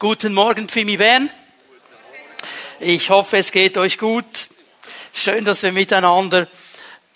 [0.00, 1.28] Guten Morgen, Fimi Bern.
[2.78, 4.46] Ich hoffe, es geht euch gut.
[5.12, 6.46] Schön, dass wir miteinander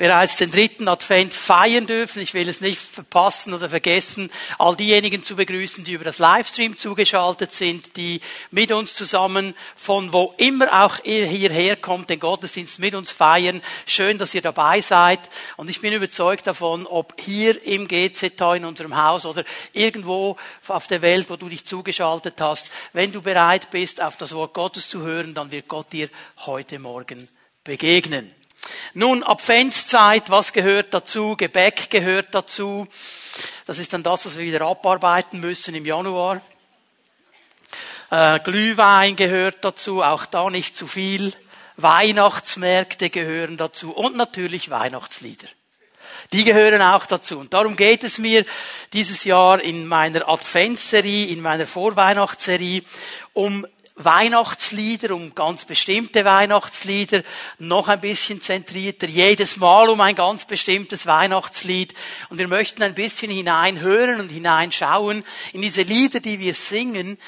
[0.03, 2.23] bereits den dritten Advent feiern dürfen.
[2.23, 6.77] Ich will es nicht verpassen oder vergessen, all diejenigen zu begrüßen, die über das Livestream
[6.77, 8.21] zugeschaltet sind, die
[8.51, 13.63] mit uns zusammen von wo immer auch ihr hierher kommt, den Gottesdienst mit uns feiern.
[13.87, 15.21] Schön, dass ihr dabei seid.
[15.57, 20.89] Und ich bin überzeugt davon, ob hier im GZH in unserem Haus oder irgendwo auf
[20.89, 24.89] der Welt, wo du dich zugeschaltet hast, wenn du bereit bist, auf das Wort Gottes
[24.89, 26.09] zu hören, dann wird Gott dir
[26.39, 27.29] heute Morgen
[27.63, 28.42] begegnen.
[28.95, 31.37] Nun, Adventszeit, was gehört dazu?
[31.37, 32.87] Gebäck gehört dazu.
[33.67, 36.41] Das ist dann das, was wir wieder abarbeiten müssen im Januar.
[38.11, 41.33] Äh, Glühwein gehört dazu, auch da nicht zu viel.
[41.77, 45.49] Weihnachtsmärkte gehören dazu und natürlich Weihnachtslieder.
[46.33, 47.39] Die gehören auch dazu.
[47.39, 48.45] Und darum geht es mir
[48.93, 52.83] dieses Jahr in meiner Adventsserie, in meiner Vorweihnachtsserie,
[53.33, 57.23] um Weihnachtslieder, um ganz bestimmte Weihnachtslieder,
[57.59, 61.95] noch ein bisschen zentrierter, jedes Mal um ein ganz bestimmtes Weihnachtslied.
[62.31, 67.19] Und wir möchten ein bisschen hineinhören und hineinschauen in diese Lieder, die wir singen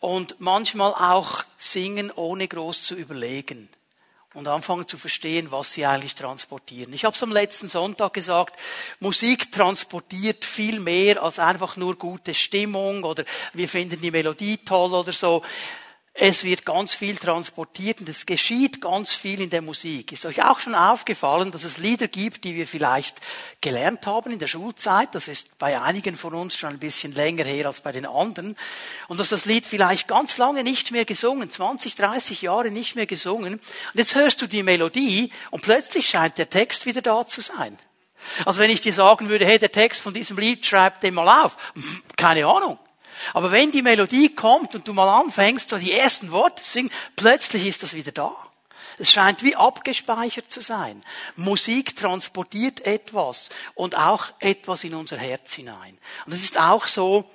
[0.00, 3.68] und manchmal auch singen, ohne groß zu überlegen
[4.36, 6.92] und anfangen zu verstehen, was sie eigentlich transportieren.
[6.92, 8.60] Ich habe es am letzten Sonntag gesagt,
[9.00, 14.92] Musik transportiert viel mehr als einfach nur gute Stimmung oder wir finden die Melodie toll
[14.92, 15.42] oder so.
[16.18, 20.12] Es wird ganz viel transportiert und es geschieht ganz viel in der Musik.
[20.12, 23.20] Ist euch auch schon aufgefallen, dass es Lieder gibt, die wir vielleicht
[23.60, 25.14] gelernt haben in der Schulzeit?
[25.14, 28.56] Das ist bei einigen von uns schon ein bisschen länger her als bei den anderen.
[29.08, 33.06] Und dass das Lied vielleicht ganz lange nicht mehr gesungen, 20, 30 Jahre nicht mehr
[33.06, 33.54] gesungen.
[33.56, 37.76] Und jetzt hörst du die Melodie und plötzlich scheint der Text wieder da zu sein.
[38.46, 41.44] Also wenn ich dir sagen würde, hey, der Text von diesem Lied, schreib den mal
[41.44, 41.58] auf.
[42.16, 42.78] Keine Ahnung.
[43.32, 46.90] Aber wenn die Melodie kommt und du mal anfängst, so die ersten Worte zu singen,
[47.16, 48.34] plötzlich ist das wieder da.
[48.98, 51.02] Es scheint wie abgespeichert zu sein.
[51.36, 55.98] Musik transportiert etwas und auch etwas in unser Herz hinein.
[56.24, 57.30] Und es ist auch so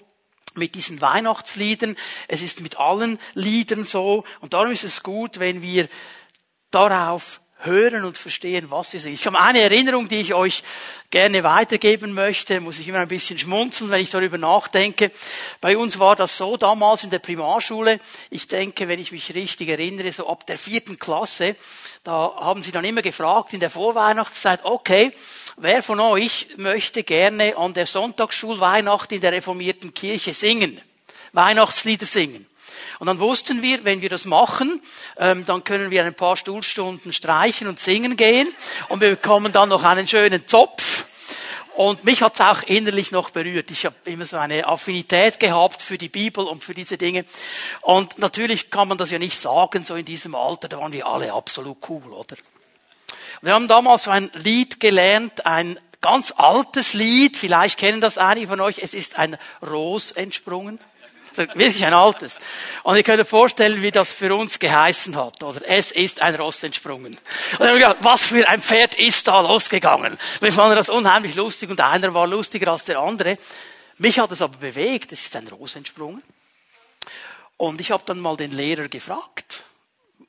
[0.55, 1.95] mit diesen Weihnachtsliedern.
[2.27, 4.23] Es ist mit allen Liedern so.
[4.39, 5.87] Und darum ist es gut, wenn wir
[6.71, 9.13] darauf hören und verstehen, was sie sind.
[9.13, 10.63] Ich habe eine Erinnerung, die ich euch
[11.09, 15.11] gerne weitergeben möchte, muss ich immer ein bisschen schmunzeln, wenn ich darüber nachdenke.
[15.59, 19.69] Bei uns war das so damals in der Primarschule, ich denke, wenn ich mich richtig
[19.69, 21.55] erinnere, so ab der vierten Klasse,
[22.03, 25.11] da haben sie dann immer gefragt in der Vorweihnachtszeit, okay,
[25.57, 30.79] wer von euch möchte gerne an der Sonntagsschulweihnacht in der reformierten Kirche singen?
[31.33, 32.45] Weihnachtslieder singen.
[32.99, 34.81] Und dann wussten wir, wenn wir das machen,
[35.17, 38.47] ähm, dann können wir ein paar Stuhlstunden streichen und singen gehen
[38.89, 41.05] und wir bekommen dann noch einen schönen Zopf.
[41.73, 43.71] Und mich hat's auch innerlich noch berührt.
[43.71, 47.25] Ich habe immer so eine Affinität gehabt für die Bibel und für diese Dinge.
[47.81, 51.07] Und natürlich kann man das ja nicht sagen, so in diesem Alter, da waren wir
[51.07, 52.35] alle absolut cool, oder?
[53.41, 58.47] Wir haben damals so ein Lied gelernt, ein ganz altes Lied, vielleicht kennen das einige
[58.47, 60.79] von euch, es ist ein Ros entsprungen.
[61.35, 62.37] Wirklich ein altes.
[62.83, 65.61] Und ihr könnt euch vorstellen, wie das für uns geheißen hat, oder?
[65.65, 67.13] Es ist ein Ross entsprungen.
[67.13, 70.17] Und dann haben wir gedacht, was für ein Pferd ist da losgegangen?
[70.39, 73.37] Wir fanden das unheimlich lustig und einer war lustiger als der andere.
[73.97, 76.23] Mich hat es aber bewegt, es ist ein Ross entsprungen.
[77.57, 79.63] Und ich habe dann mal den Lehrer gefragt,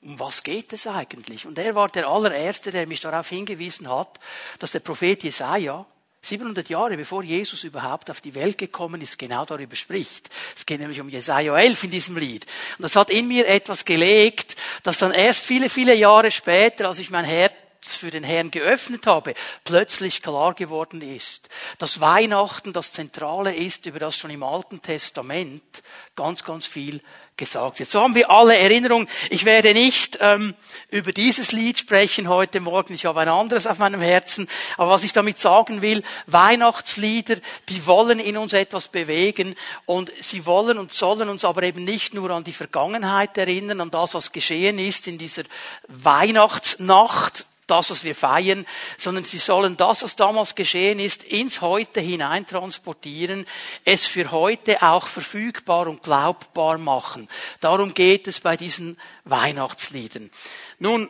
[0.02, 1.46] um was geht es eigentlich?
[1.46, 4.18] Und er war der allererste, der mich darauf hingewiesen hat,
[4.58, 5.86] dass der Prophet Jesaja
[6.24, 10.30] 700 Jahre bevor Jesus überhaupt auf die Welt gekommen ist, genau darüber spricht.
[10.56, 12.46] Es geht nämlich um Jesaja 11 in diesem Lied.
[12.78, 17.00] Und das hat in mir etwas gelegt, das dann erst viele, viele Jahre später, als
[17.00, 17.52] ich mein Herz
[17.84, 19.34] für den Herrn geöffnet habe,
[19.64, 21.48] plötzlich klar geworden ist,
[21.78, 25.82] dass Weihnachten das Zentrale ist, über das schon im Alten Testament
[26.14, 27.00] ganz, ganz viel
[27.36, 27.90] gesagt wird.
[27.90, 29.08] So haben wir alle Erinnerungen.
[29.30, 30.54] Ich werde nicht ähm,
[30.90, 32.94] über dieses Lied sprechen heute Morgen.
[32.94, 34.48] Ich habe ein anderes auf meinem Herzen.
[34.76, 37.36] Aber was ich damit sagen will, Weihnachtslieder,
[37.68, 39.54] die wollen in uns etwas bewegen
[39.86, 43.90] und sie wollen und sollen uns aber eben nicht nur an die Vergangenheit erinnern, an
[43.90, 45.44] das, was geschehen ist in dieser
[45.88, 48.66] Weihnachtsnacht, das, was wir feiern,
[48.98, 53.46] sondern sie sollen das, was damals geschehen ist, ins Heute hinein transportieren,
[53.84, 57.28] es für heute auch verfügbar und glaubbar machen.
[57.60, 60.30] Darum geht es bei diesen Weihnachtsliedern.
[60.78, 61.08] Nun,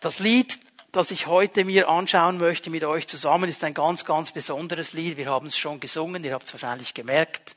[0.00, 0.58] das Lied,
[0.92, 5.16] das ich heute mir anschauen möchte mit euch zusammen, ist ein ganz, ganz besonderes Lied.
[5.16, 7.55] Wir haben es schon gesungen, ihr habt es wahrscheinlich gemerkt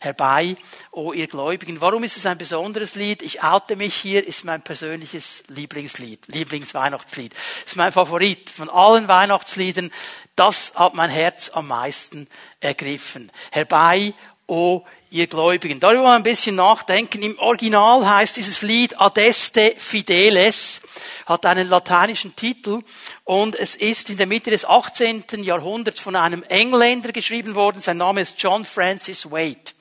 [0.00, 0.56] herbei,
[0.90, 1.80] o ihr Gläubigen.
[1.80, 3.22] Warum ist es ein besonderes Lied?
[3.22, 7.34] Ich oute mich hier, ist mein persönliches Lieblingslied, Lieblingsweihnachtslied.
[7.66, 9.90] ist mein Favorit von allen Weihnachtsliedern.
[10.36, 12.28] Das hat mein Herz am meisten
[12.60, 13.32] ergriffen.
[13.50, 14.14] Herbei,
[14.46, 15.80] o ihr Gläubigen.
[15.80, 17.22] Darüber mal ein bisschen nachdenken.
[17.22, 20.82] Im Original heißt dieses Lied Adeste Fideles,
[21.26, 22.82] hat einen lateinischen Titel
[23.24, 25.24] und es ist in der Mitte des 18.
[25.38, 27.80] Jahrhunderts von einem Engländer geschrieben worden.
[27.80, 29.77] Sein Name ist John Francis Wade.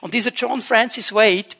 [0.00, 1.56] Und dieser John Francis Wade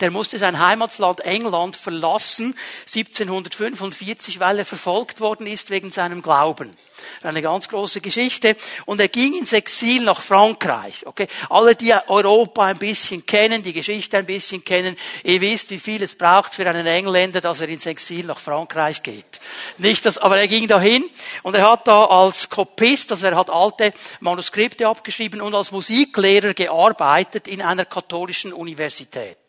[0.00, 2.54] der musste sein Heimatland England verlassen,
[2.86, 6.76] 1745, weil er verfolgt worden ist wegen seinem Glauben.
[7.22, 8.56] Eine ganz große Geschichte.
[8.86, 11.06] Und er ging ins Exil nach Frankreich.
[11.06, 11.28] Okay?
[11.50, 16.02] Alle, die Europa ein bisschen kennen, die Geschichte ein bisschen kennen, ihr wisst, wie viel
[16.02, 19.40] es braucht für einen Engländer, dass er ins Exil nach Frankreich geht.
[19.78, 21.08] Nicht das, aber er ging dahin
[21.42, 26.54] und er hat da als Kopist, also er hat alte Manuskripte abgeschrieben und als Musiklehrer
[26.54, 29.45] gearbeitet in einer katholischen Universität.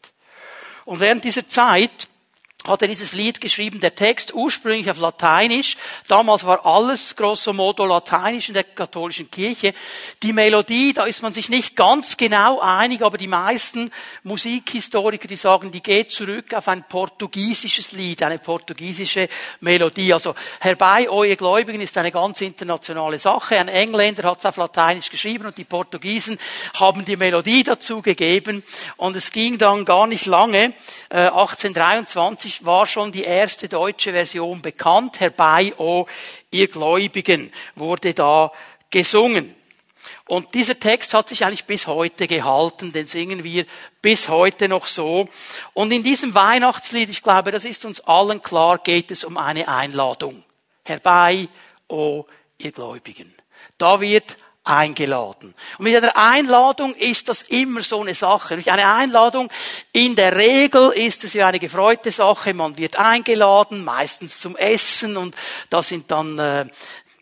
[0.87, 2.07] Und während dieser Zeit
[2.67, 5.77] hat er dieses Lied geschrieben, der Text ursprünglich auf Lateinisch.
[6.07, 9.73] Damals war alles grosso modo Lateinisch in der katholischen Kirche.
[10.23, 13.91] Die Melodie, da ist man sich nicht ganz genau einig, aber die meisten
[14.23, 19.29] Musikhistoriker, die sagen, die geht zurück auf ein portugiesisches Lied, eine portugiesische
[19.61, 20.13] Melodie.
[20.13, 23.57] Also Herbei, ihr Gläubigen, ist eine ganz internationale Sache.
[23.57, 26.37] Ein Engländer hat es auf Lateinisch geschrieben und die Portugiesen
[26.79, 28.63] haben die Melodie dazu gegeben.
[28.97, 30.73] Und es ging dann gar nicht lange,
[31.09, 35.19] 1823 war schon die erste deutsche Version bekannt.
[35.19, 36.07] Herbei, o
[36.51, 38.51] ihr Gläubigen, wurde da
[38.89, 39.56] gesungen.
[40.27, 43.65] Und dieser Text hat sich eigentlich bis heute gehalten, den singen wir
[44.01, 45.30] bis heute noch so.
[45.74, 49.68] Und in diesem Weihnachtslied, ich glaube, das ist uns allen klar, geht es um eine
[49.68, 50.44] Einladung.
[50.83, 51.48] Herbei,
[51.88, 52.25] o
[52.57, 53.33] ihr Gläubigen.
[53.77, 55.53] Da wird eingeladen.
[55.77, 58.61] Und mit einer Einladung ist das immer so eine Sache.
[58.65, 59.49] Eine Einladung,
[59.93, 62.53] in der Regel ist es ja eine gefreute Sache.
[62.53, 65.35] Man wird eingeladen, meistens zum Essen und
[65.69, 66.65] da sind dann äh,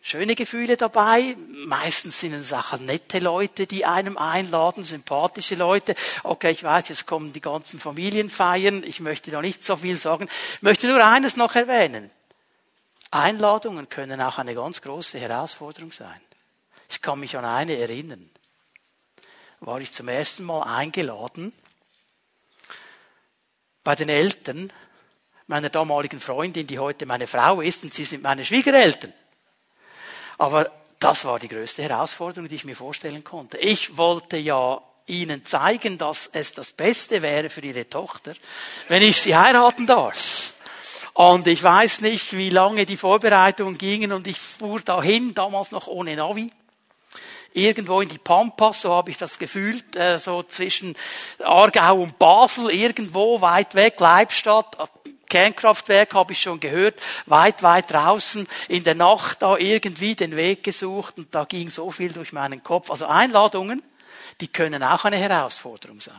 [0.02, 1.36] schöne Gefühle dabei.
[1.66, 5.94] Meistens sind es auch nette Leute, die einem einladen, sympathische Leute.
[6.22, 8.84] Okay, ich weiß, jetzt kommen die ganzen Familienfeiern.
[8.84, 10.28] Ich möchte da nicht so viel sagen.
[10.56, 12.10] Ich möchte nur eines noch erwähnen.
[13.10, 16.20] Einladungen können auch eine ganz große Herausforderung sein.
[16.88, 18.30] Ich kann mich an eine erinnern.
[19.60, 21.52] War ich zum ersten Mal eingeladen
[23.82, 24.72] bei den Eltern
[25.46, 29.12] meiner damaligen Freundin, die heute meine Frau ist, und sie sind meine Schwiegereltern.
[30.38, 33.58] Aber das war die größte Herausforderung, die ich mir vorstellen konnte.
[33.58, 38.34] Ich wollte ja ihnen zeigen, dass es das Beste wäre für ihre Tochter,
[38.88, 40.52] wenn ich sie heiraten darf.
[41.12, 45.86] Und ich weiß nicht, wie lange die Vorbereitungen gingen und ich fuhr dahin, damals noch
[45.86, 46.50] ohne Navi
[47.56, 50.94] irgendwo in die Pampas, so habe ich das gefühlt, äh, so zwischen
[51.42, 54.76] Aargau und Basel, irgendwo weit weg, Leibstadt,
[55.28, 60.62] Kernkraftwerk habe ich schon gehört, weit, weit draußen, in der Nacht da irgendwie den Weg
[60.62, 62.90] gesucht und da ging so viel durch meinen Kopf.
[62.90, 63.82] Also Einladungen,
[64.40, 66.14] die können auch eine Herausforderung sein.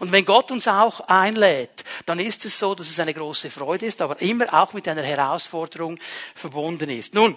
[0.00, 3.86] Und wenn Gott uns auch einlädt, dann ist es so, dass es eine große Freude
[3.86, 5.98] ist, aber immer auch mit einer Herausforderung
[6.34, 7.14] verbunden ist.
[7.14, 7.36] Nun,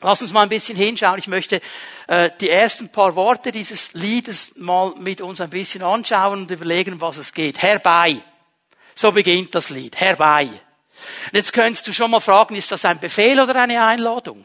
[0.00, 1.18] Lass uns mal ein bisschen hinschauen.
[1.18, 1.60] Ich möchte
[2.08, 7.00] äh, die ersten paar Worte dieses Liedes mal mit uns ein bisschen anschauen und überlegen,
[7.00, 7.62] was es geht.
[7.62, 8.20] Herbei.
[8.94, 9.98] So beginnt das Lied.
[9.98, 10.44] Herbei.
[10.44, 14.44] Und jetzt könntest du schon mal fragen, ist das ein Befehl oder eine Einladung?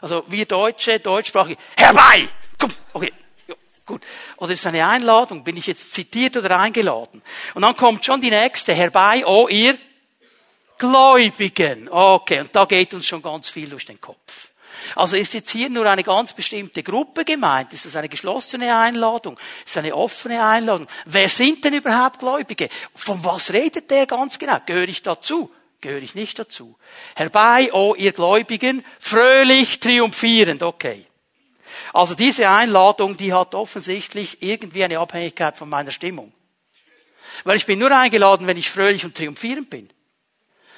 [0.00, 2.28] Also wir Deutsche, Deutschsprachige, herbei!
[2.58, 3.12] Komm, okay,
[3.46, 3.54] ja,
[3.84, 4.02] gut.
[4.36, 5.44] Oder ist es eine Einladung?
[5.44, 7.22] Bin ich jetzt zitiert oder eingeladen?
[7.54, 9.76] Und dann kommt schon die nächste, herbei, oh ihr
[10.78, 11.88] Gläubigen.
[11.90, 14.49] Okay, und da geht uns schon ganz viel durch den Kopf.
[14.96, 17.72] Also ist jetzt hier nur eine ganz bestimmte Gruppe gemeint?
[17.72, 19.38] Ist das eine geschlossene Einladung?
[19.64, 20.86] Ist das eine offene Einladung?
[21.06, 22.68] Wer sind denn überhaupt Gläubige?
[22.94, 24.58] Von was redet der ganz genau?
[24.66, 25.50] Gehöre ich dazu?
[25.80, 26.76] Gehöre ich nicht dazu?
[27.14, 31.06] Herbei, o oh, ihr Gläubigen, fröhlich triumphierend, okay.
[31.92, 36.32] Also diese Einladung, die hat offensichtlich irgendwie eine Abhängigkeit von meiner Stimmung.
[37.44, 39.90] Weil ich bin nur eingeladen, wenn ich fröhlich und triumphierend bin.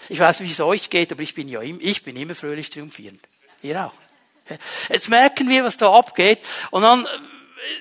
[0.08, 2.70] Ich weiß nicht, wie es euch geht, aber ich bin ja, ich bin immer fröhlich
[2.70, 3.20] triumphierend.
[3.62, 3.94] Ihr auch.
[4.88, 6.40] Jetzt merken wir, was da abgeht.
[6.70, 7.06] Und dann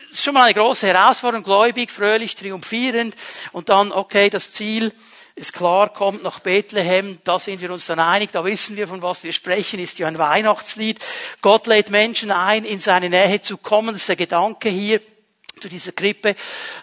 [0.09, 3.15] ist schon mal eine große Herausforderung, gläubig, fröhlich, triumphierend.
[3.51, 4.93] Und dann, okay, das Ziel
[5.35, 9.01] ist klar, kommt nach Bethlehem, da sind wir uns dann einig, da wissen wir, von
[9.01, 10.99] was wir sprechen, ist ja ein Weihnachtslied.
[11.41, 15.01] Gott lädt Menschen ein, in seine Nähe zu kommen, das ist der Gedanke hier
[15.61, 16.35] zu dieser Krippe,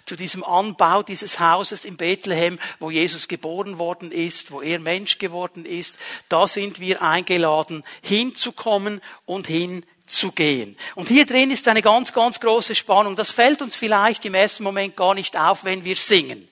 [0.06, 5.18] zu diesem Anbau dieses Hauses in Bethlehem, wo Jesus geboren worden ist, wo er Mensch
[5.18, 5.96] geworden ist.
[6.28, 10.76] Da sind wir eingeladen, hinzukommen und hinzugehen.
[10.94, 13.16] Und hier drin ist eine ganz, ganz große Spannung.
[13.16, 16.48] Das fällt uns vielleicht im ersten Moment gar nicht auf, wenn wir singen.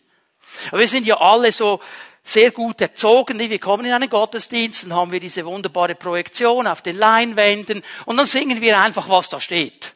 [0.68, 1.80] Aber wir sind ja alle so
[2.26, 3.38] sehr gut erzogen.
[3.38, 8.16] Wir kommen in einen Gottesdienst, dann haben wir diese wunderbare Projektion auf den Leinwänden und
[8.16, 9.96] dann singen wir einfach, was da steht.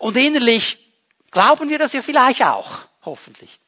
[0.00, 0.78] Und innerlich
[1.30, 3.60] glauben wir das ja vielleicht auch, hoffentlich.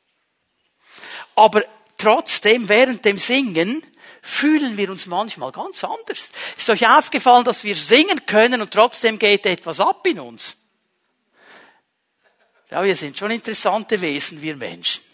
[1.35, 1.63] Aber
[1.99, 3.85] trotzdem, während dem Singen,
[4.23, 6.33] fühlen wir uns manchmal ganz anders.
[6.57, 10.57] Ist euch aufgefallen, dass wir singen können und trotzdem geht etwas ab in uns?
[12.71, 15.05] Ja, wir sind schon interessante Wesen, wir Menschen.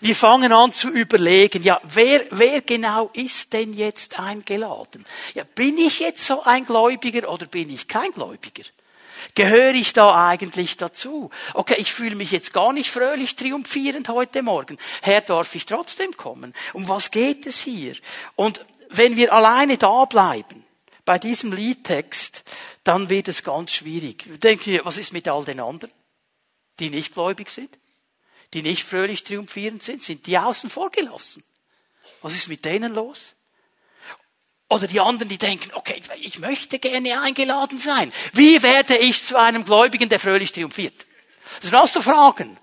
[0.00, 5.04] Wir fangen an zu überlegen, ja, wer, wer genau ist denn jetzt eingeladen?
[5.34, 8.64] Ja, bin ich jetzt so ein Gläubiger oder bin ich kein Gläubiger?
[9.34, 11.30] Gehöre ich da eigentlich dazu?
[11.54, 14.78] Okay, ich fühle mich jetzt gar nicht fröhlich triumphierend heute Morgen.
[15.02, 16.54] Herr, darf ich trotzdem kommen?
[16.72, 17.94] Um was geht es hier?
[18.36, 20.64] Und wenn wir alleine da bleiben,
[21.04, 22.44] bei diesem Liedtext,
[22.82, 24.24] dann wird es ganz schwierig.
[24.40, 25.92] Denken wir, was ist mit all den anderen,
[26.78, 27.70] die nicht gläubig sind?
[28.54, 31.44] die nicht fröhlich triumphierend sind, sind die außen vor gelassen.
[32.22, 33.33] Was ist mit denen los?
[34.74, 38.12] Oder die anderen, die denken, okay, ich möchte gerne eingeladen sein.
[38.32, 41.06] Wie werde ich zu einem Gläubigen, der fröhlich triumphiert?
[41.60, 42.58] Das sind alles so Fragen,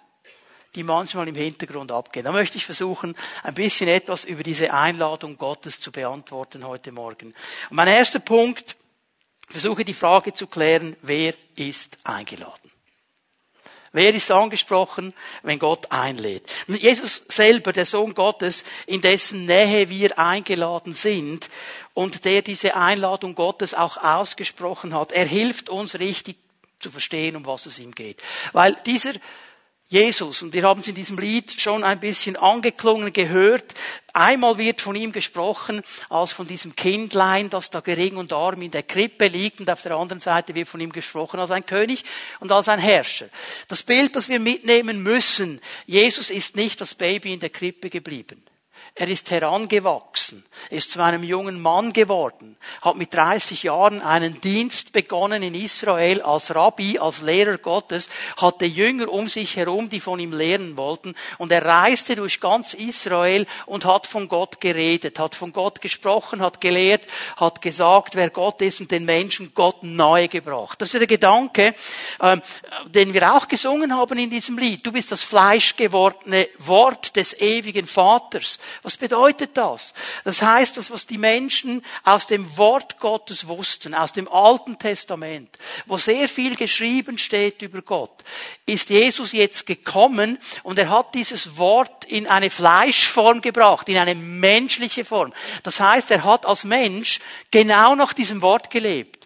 [0.76, 2.26] die manchmal im Hintergrund abgehen.
[2.26, 7.28] Da möchte ich versuchen, ein bisschen etwas über diese Einladung Gottes zu beantworten heute Morgen.
[7.70, 8.76] Und mein erster Punkt,
[9.48, 12.71] versuche die Frage zu klären, wer ist eingeladen?
[13.94, 16.44] Wer ist angesprochen, wenn Gott einlädt?
[16.68, 21.50] Jesus selber, der Sohn Gottes, in dessen Nähe wir eingeladen sind
[21.94, 26.38] und der diese Einladung Gottes auch ausgesprochen hat, er hilft uns richtig
[26.80, 28.22] zu verstehen, um was es ihm geht.
[28.54, 29.12] Weil dieser
[29.92, 33.74] Jesus, und wir haben es in diesem Lied schon ein bisschen angeklungen gehört,
[34.14, 38.72] einmal wird von ihm gesprochen als von diesem Kindlein, das da gering und arm in
[38.72, 42.06] der Krippe liegt, und auf der anderen Seite wird von ihm gesprochen als ein König
[42.40, 43.28] und als ein Herrscher.
[43.68, 48.42] Das Bild, das wir mitnehmen müssen, Jesus ist nicht das Baby in der Krippe geblieben.
[48.94, 54.92] Er ist herangewachsen, ist zu einem jungen Mann geworden, hat mit 30 Jahren einen Dienst
[54.92, 60.20] begonnen in Israel als Rabbi, als Lehrer Gottes, hatte Jünger um sich herum, die von
[60.20, 65.36] ihm lernen wollten, und er reiste durch ganz Israel und hat von Gott geredet, hat
[65.36, 67.08] von Gott gesprochen, hat gelehrt,
[67.38, 70.82] hat gesagt, wer Gott ist und den Menschen Gott nahe gebracht.
[70.82, 71.76] Das ist der Gedanke,
[72.22, 72.42] ähm,
[72.88, 74.86] den wir auch gesungen haben in diesem Lied.
[74.86, 79.94] Du bist das fleischgewordene Wort des ewigen Vaters was bedeutet das?
[80.24, 85.56] Das heißt, dass was die Menschen aus dem Wort Gottes wussten, aus dem Alten Testament,
[85.86, 88.24] wo sehr viel geschrieben steht über Gott,
[88.66, 94.16] ist Jesus jetzt gekommen und er hat dieses Wort in eine Fleischform gebracht, in eine
[94.16, 95.34] menschliche Form.
[95.64, 97.20] Das heißt, er hat als Mensch
[97.52, 99.22] genau nach diesem Wort gelebt.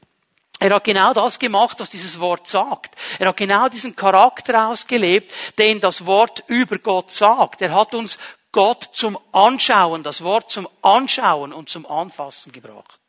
[0.59, 2.95] Er hat genau das gemacht, was dieses Wort sagt.
[3.19, 7.61] Er hat genau diesen Charakter ausgelebt, den das Wort über Gott sagt.
[7.61, 8.17] Er hat uns
[8.55, 12.99] Gott zum Anschauen, das Wort zum Anschauen und zum Anfassen gebracht.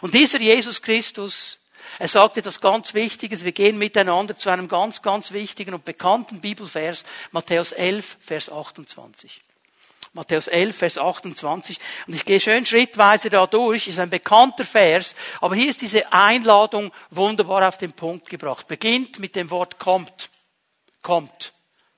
[0.00, 1.60] Und dieser Jesus Christus,
[2.00, 6.40] er sagte etwas ganz Wichtiges, wir gehen miteinander zu einem ganz, ganz wichtigen und bekannten
[6.40, 9.42] Bibelvers, Matthäus 11, Vers 28.
[10.12, 11.78] Matthäus 11, Vers 28.
[12.08, 16.12] Und ich gehe schön schrittweise da durch, ist ein bekannter Vers, aber hier ist diese
[16.12, 18.66] Einladung wunderbar auf den Punkt gebracht.
[18.66, 20.30] Beginnt mit dem Wort kommt.
[21.00, 21.52] Kommt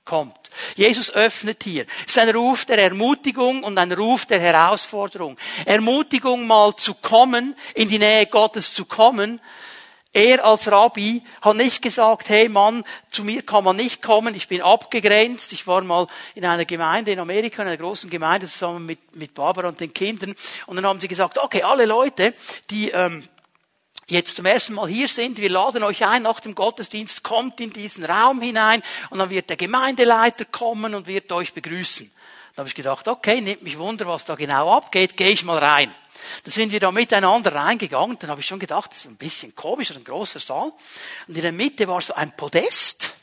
[0.08, 0.34] kommt.
[0.74, 1.84] Jesus öffnet hier.
[2.06, 5.36] Es ist ein Ruf der Ermutigung und ein Ruf der Herausforderung.
[5.66, 9.38] Ermutigung mal zu kommen, in die Nähe Gottes zu kommen.
[10.14, 14.48] Er als Rabbi hat nicht gesagt, hey Mann, zu mir kann man nicht kommen, ich
[14.48, 15.52] bin abgegrenzt.
[15.52, 19.34] Ich war mal in einer Gemeinde in Amerika, in einer großen Gemeinde zusammen mit, mit
[19.34, 20.34] Barbara und den Kindern.
[20.66, 22.32] Und dann haben sie gesagt, okay, alle Leute,
[22.70, 23.22] die ähm,
[24.08, 27.72] jetzt zum ersten Mal hier sind, wir laden euch ein nach dem Gottesdienst, kommt in
[27.72, 32.10] diesen Raum hinein und dann wird der Gemeindeleiter kommen und wird euch begrüßen.
[32.54, 35.58] Da habe ich gedacht, okay, nehmt mich Wunder, was da genau abgeht, gehe ich mal
[35.58, 35.94] rein.
[36.42, 39.54] Dann sind wir da miteinander reingegangen, dann habe ich schon gedacht, das ist ein bisschen
[39.54, 40.72] komisch, das ist ein großer Saal.
[41.28, 43.14] Und in der Mitte war so ein Podest.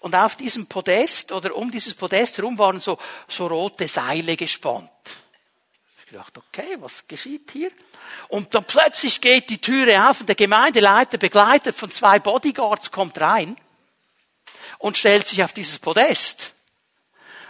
[0.00, 2.98] Und auf diesem Podest oder um dieses Podest herum waren so,
[3.28, 4.90] so rote Seile gespannt.
[6.04, 7.70] Ich gedacht, okay, was geschieht hier?
[8.28, 13.18] Und dann plötzlich geht die Türe auf und der Gemeindeleiter, begleitet von zwei Bodyguards, kommt
[13.22, 13.56] rein
[14.78, 16.52] und stellt sich auf dieses Podest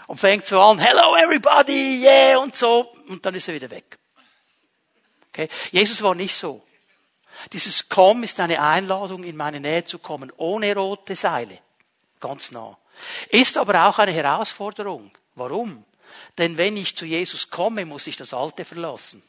[0.06, 3.98] und fängt so an, hello everybody, yeah, und so, und dann ist er wieder weg.
[5.30, 5.48] Okay?
[5.72, 6.62] Jesus war nicht so.
[7.52, 11.58] Dieses Komm ist eine Einladung, in meine Nähe zu kommen, ohne rote Seile.
[12.20, 12.78] Ganz nah.
[13.30, 15.10] Ist aber auch eine Herausforderung.
[15.34, 15.84] Warum?
[16.38, 19.22] Denn wenn ich zu Jesus komme, muss ich das Alte verlassen.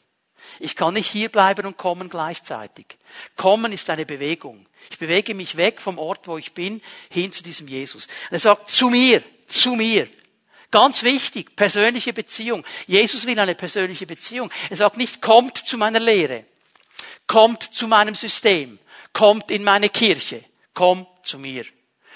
[0.60, 2.86] Ich kann nicht hier bleiben und kommen gleichzeitig.
[3.36, 4.66] Kommen ist eine Bewegung.
[4.90, 8.06] Ich bewege mich weg vom Ort, wo ich bin, hin zu diesem Jesus.
[8.30, 10.08] Er sagt, zu mir, zu mir.
[10.70, 12.64] Ganz wichtig, persönliche Beziehung.
[12.86, 14.50] Jesus will eine persönliche Beziehung.
[14.68, 16.44] Er sagt nicht, kommt zu meiner Lehre.
[17.26, 18.78] Kommt zu meinem System.
[19.12, 20.44] Kommt in meine Kirche.
[20.74, 21.64] Komm zu mir.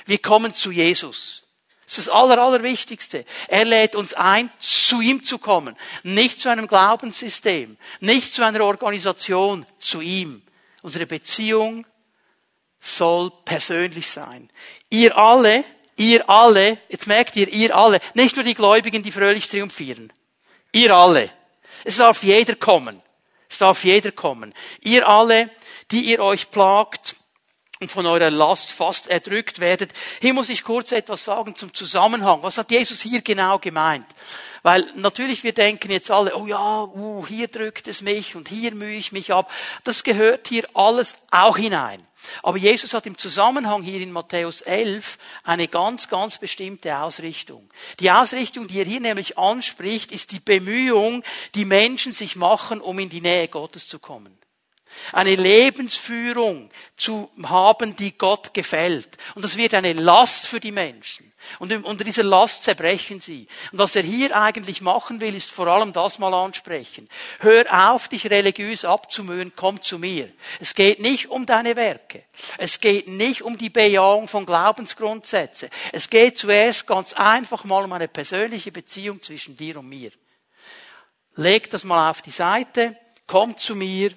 [0.04, 1.46] Wir kommen zu Jesus.
[1.90, 3.24] Das ist das Aller, Allerwichtigste.
[3.48, 5.76] Er lädt uns ein, zu ihm zu kommen.
[6.04, 10.40] Nicht zu einem Glaubenssystem, nicht zu einer Organisation, zu ihm.
[10.82, 11.84] Unsere Beziehung
[12.78, 14.50] soll persönlich sein.
[14.88, 15.64] Ihr alle,
[15.96, 20.12] ihr alle, jetzt merkt ihr, ihr alle, nicht nur die Gläubigen, die fröhlich triumphieren.
[20.70, 21.28] Ihr alle.
[21.82, 23.02] Es darf jeder kommen.
[23.48, 24.54] Es darf jeder kommen.
[24.80, 25.50] Ihr alle,
[25.90, 27.16] die ihr euch plagt,
[27.80, 29.92] und von eurer Last fast erdrückt werdet.
[30.20, 32.42] Hier muss ich kurz etwas sagen zum Zusammenhang.
[32.42, 34.06] Was hat Jesus hier genau gemeint?
[34.62, 38.74] Weil natürlich wir denken jetzt alle, oh ja, uh, hier drückt es mich und hier
[38.74, 39.50] mühe ich mich ab.
[39.84, 42.06] Das gehört hier alles auch hinein.
[42.42, 47.70] Aber Jesus hat im Zusammenhang hier in Matthäus 11 eine ganz, ganz bestimmte Ausrichtung.
[47.98, 52.98] Die Ausrichtung, die er hier nämlich anspricht, ist die Bemühung, die Menschen sich machen, um
[52.98, 54.36] in die Nähe Gottes zu kommen.
[55.12, 59.16] Eine Lebensführung zu haben, die Gott gefällt.
[59.34, 61.30] Und das wird eine Last für die Menschen.
[61.58, 63.48] Und unter dieser Last zerbrechen sie.
[63.72, 67.08] Und was er hier eigentlich machen will, ist vor allem das mal ansprechen.
[67.38, 70.30] Hör auf, dich religiös abzumühen, komm zu mir.
[70.60, 72.24] Es geht nicht um deine Werke.
[72.58, 75.70] Es geht nicht um die Bejahung von Glaubensgrundsätzen.
[75.92, 80.10] Es geht zuerst ganz einfach mal um eine persönliche Beziehung zwischen dir und mir.
[81.36, 84.14] Leg das mal auf die Seite, komm zu mir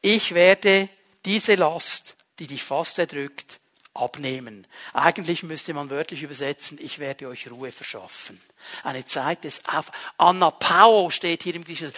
[0.00, 0.88] ich werde
[1.24, 3.60] diese Last, die dich fast erdrückt,
[3.94, 4.66] abnehmen.
[4.92, 8.40] Eigentlich müsste man wörtlich übersetzen, ich werde euch Ruhe verschaffen.
[8.84, 11.94] Eine Zeit des Auf Anapao steht hier im Griechischen.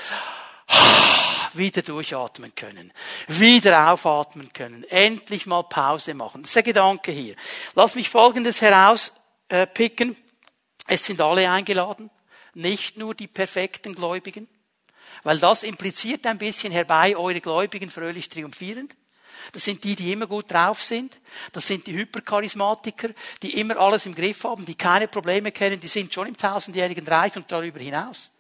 [1.53, 2.93] Wieder durchatmen können.
[3.27, 4.85] Wieder aufatmen können.
[4.85, 6.43] Endlich mal Pause machen.
[6.43, 7.35] Das ist der Gedanke hier.
[7.75, 10.17] Lass mich Folgendes herauspicken.
[10.87, 12.09] Es sind alle eingeladen.
[12.55, 14.49] Nicht nur die perfekten Gläubigen.
[15.23, 18.95] Weil das impliziert ein bisschen herbei, eure Gläubigen fröhlich triumphierend.
[19.53, 21.19] Das sind die, die immer gut drauf sind.
[21.53, 23.11] Das sind die Hypercharismatiker,
[23.43, 27.07] die immer alles im Griff haben, die keine Probleme kennen, die sind schon im tausendjährigen
[27.07, 28.31] Reich und darüber hinaus.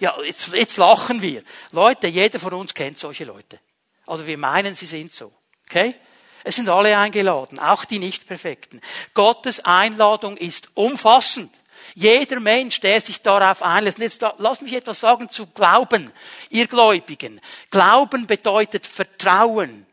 [0.00, 1.42] Ja, jetzt, jetzt lachen wir.
[1.72, 3.60] Leute, jeder von uns kennt solche Leute.
[4.06, 5.32] Also wir meinen, sie sind so.
[5.68, 5.94] Okay?
[6.42, 8.80] Es sind alle eingeladen, auch die Nicht-Perfekten.
[9.14, 11.54] Gottes Einladung ist umfassend.
[11.94, 16.12] Jeder Mensch, der sich darauf einlässt, jetzt da, lass mich etwas sagen zu Glauben,
[16.50, 17.40] ihr Gläubigen.
[17.70, 19.86] Glauben bedeutet Vertrauen.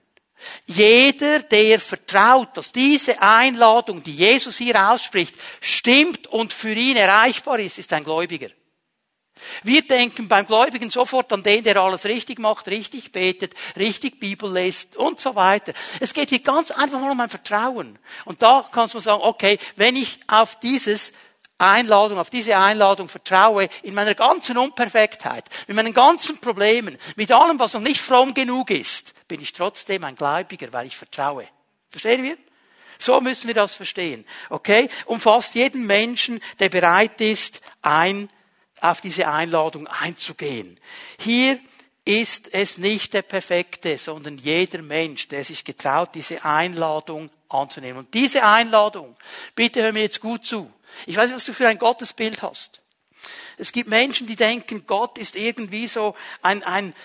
[0.66, 7.60] Jeder, der vertraut, dass diese Einladung, die Jesus hier ausspricht, stimmt und für ihn erreichbar
[7.60, 8.50] ist, ist ein Gläubiger.
[9.64, 14.52] Wir denken beim Gläubigen sofort an den, der alles richtig macht, richtig betet, richtig Bibel
[14.52, 15.74] liest und so weiter.
[16.00, 17.98] Es geht hier ganz einfach mal um ein Vertrauen.
[18.26, 21.14] Und da kannst du sagen, okay, wenn ich auf dieses
[21.62, 27.60] Einladung, auf diese Einladung vertraue, in meiner ganzen Unperfektheit, mit meinen ganzen Problemen, mit allem,
[27.60, 31.48] was noch nicht fromm genug ist, bin ich trotzdem ein Gläubiger, weil ich vertraue.
[31.90, 32.38] Verstehen wir?
[32.98, 34.26] So müssen wir das verstehen.
[34.50, 34.90] Okay?
[35.06, 38.30] Umfasst jeden Menschen, der bereit ist, ein,
[38.80, 40.80] auf diese Einladung einzugehen.
[41.20, 41.60] Hier
[42.06, 48.00] ist es nicht der Perfekte, sondern jeder Mensch, der sich getraut, diese Einladung anzunehmen.
[48.00, 49.16] Und diese Einladung,
[49.56, 50.72] bitte hör mir jetzt gut zu,
[51.06, 52.82] ich weiß nicht, was du für ein Gottesbild hast.
[53.58, 56.96] Es gibt Menschen, die denken, Gott ist irgendwie so ein, ein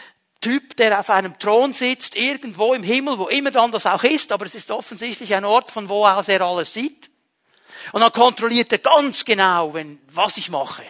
[0.40, 4.32] Typ, der auf einem Thron sitzt, irgendwo im Himmel, wo immer dann das auch ist,
[4.32, 7.10] aber es ist offensichtlich ein Ort, von wo aus er alles sieht.
[7.92, 10.84] Und dann kontrolliert er ganz genau, wenn, was ich mache.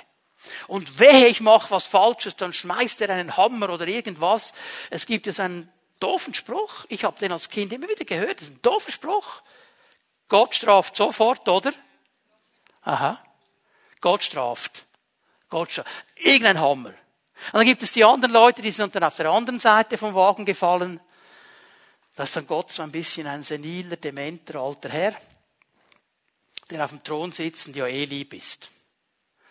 [0.69, 4.55] Und wehe, ich mache was Falsches, dann schmeißt er einen Hammer oder irgendwas.
[4.91, 6.85] Es gibt so einen doofen Spruch.
[6.89, 8.41] Ich habe den als Kind immer wieder gehört.
[8.41, 9.43] Das ist ein doofer Spruch.
[10.29, 11.73] Gott straft sofort, oder?
[12.87, 13.21] Aha.
[14.01, 14.87] Gott straft.
[15.51, 15.91] Gott straft.
[16.15, 16.91] Irgendein Hammer.
[16.91, 20.15] Und dann gibt es die anderen Leute, die sind dann auf der anderen Seite vom
[20.15, 21.01] Wagen gefallen.
[22.15, 25.15] Da ist dann Gott so ein bisschen ein seniler, dementer alter Herr,
[26.71, 28.71] der auf dem Thron sitzt und ja eh lieb ist.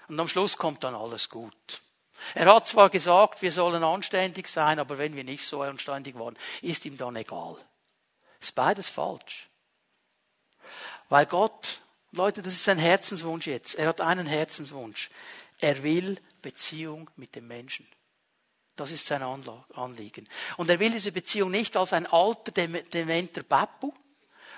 [0.08, 1.82] Und am Schluss kommt dann alles gut.
[2.36, 6.38] Er hat zwar gesagt, wir sollen anständig sein, aber wenn wir nicht so anständig waren,
[6.62, 7.58] ist ihm dann egal.
[8.40, 9.50] Ist beides falsch.
[11.10, 11.82] Weil Gott
[12.16, 13.76] Leute, das ist sein Herzenswunsch jetzt.
[13.76, 15.10] Er hat einen Herzenswunsch.
[15.60, 17.88] Er will Beziehung mit dem Menschen.
[18.76, 20.28] Das ist sein Anliegen.
[20.58, 23.94] Und er will diese Beziehung nicht als ein alter, dementer Bappu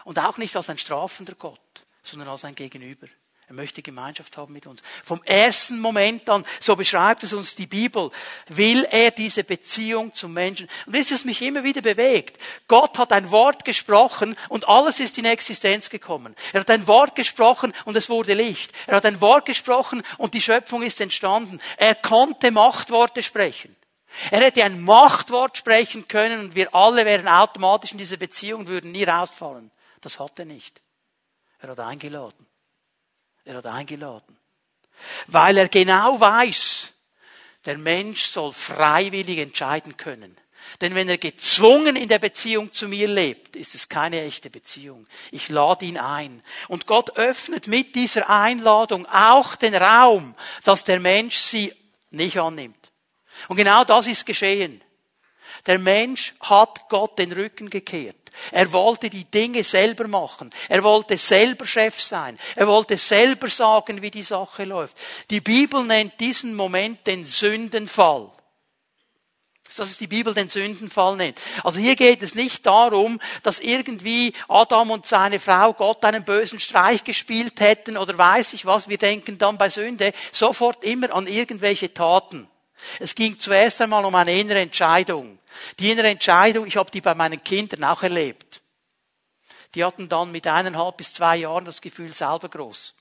[0.06, 3.08] und auch nicht als ein strafender Gott, sondern als ein Gegenüber.
[3.50, 4.82] Er möchte Gemeinschaft haben mit uns.
[5.06, 8.12] Vom ersten Moment an, so beschreibt es uns die Bibel,
[8.50, 10.68] will er diese Beziehung zum Menschen.
[10.86, 12.42] Und das ist, was mich immer wieder bewegt.
[12.68, 16.36] Gott hat ein Wort gesprochen und alles ist in Existenz gekommen.
[16.52, 18.74] Er hat ein Wort gesprochen und es wurde Licht.
[18.86, 21.62] Er hat ein Wort gesprochen und die Schöpfung ist entstanden.
[21.78, 23.78] Er konnte Machtworte sprechen.
[24.30, 28.92] Er hätte ein Machtwort sprechen können und wir alle wären automatisch in dieser Beziehung, würden
[28.92, 29.72] nie rausfallen.
[30.02, 30.82] Das hat er nicht.
[31.60, 32.47] Er hat eingeladen.
[33.48, 34.38] Er hat eingeladen.
[35.28, 36.92] Weil er genau weiß,
[37.66, 40.38] der Mensch soll freiwillig entscheiden können.
[40.82, 45.08] Denn wenn er gezwungen in der Beziehung zu mir lebt, ist es keine echte Beziehung.
[45.32, 46.44] Ich lade ihn ein.
[46.68, 51.74] Und Gott öffnet mit dieser Einladung auch den Raum, dass der Mensch sie
[52.10, 52.92] nicht annimmt.
[53.48, 54.84] Und genau das ist geschehen.
[55.68, 58.18] Der Mensch hat Gott den Rücken gekehrt.
[58.52, 60.50] Er wollte die Dinge selber machen.
[60.70, 62.38] Er wollte selber Chef sein.
[62.56, 64.98] Er wollte selber sagen, wie die Sache läuft.
[65.30, 68.32] Die Bibel nennt diesen Moment den Sündenfall.
[69.76, 71.40] Das ist die Bibel den Sündenfall nennt.
[71.64, 76.60] Also hier geht es nicht darum, dass irgendwie Adam und seine Frau Gott einen bösen
[76.60, 78.88] Streich gespielt hätten oder weiß ich was.
[78.88, 82.48] Wir denken dann bei Sünde sofort immer an irgendwelche Taten.
[83.00, 85.40] Es ging zuerst einmal um eine innere Entscheidung.
[85.80, 88.62] Die innere Entscheidung, ich habe die bei meinen Kindern auch erlebt.
[89.76, 92.94] Die hatten dann mit eineinhalb bis zwei Jahren das Gefühl selber groß.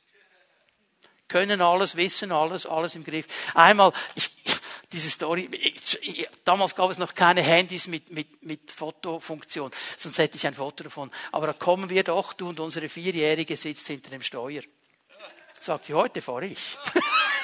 [1.29, 3.27] Können alles, wissen alles, alles im Griff.
[3.55, 4.31] Einmal, ich,
[4.93, 10.37] diese Story, ich, damals gab es noch keine Handys mit, mit, mit Fotofunktion, sonst hätte
[10.37, 11.11] ich ein Foto davon.
[11.33, 14.63] Aber da kommen wir doch, du und unsere Vierjährige sitzt hinter dem Steuer.
[15.59, 16.77] Sagt sie, heute fahre ich.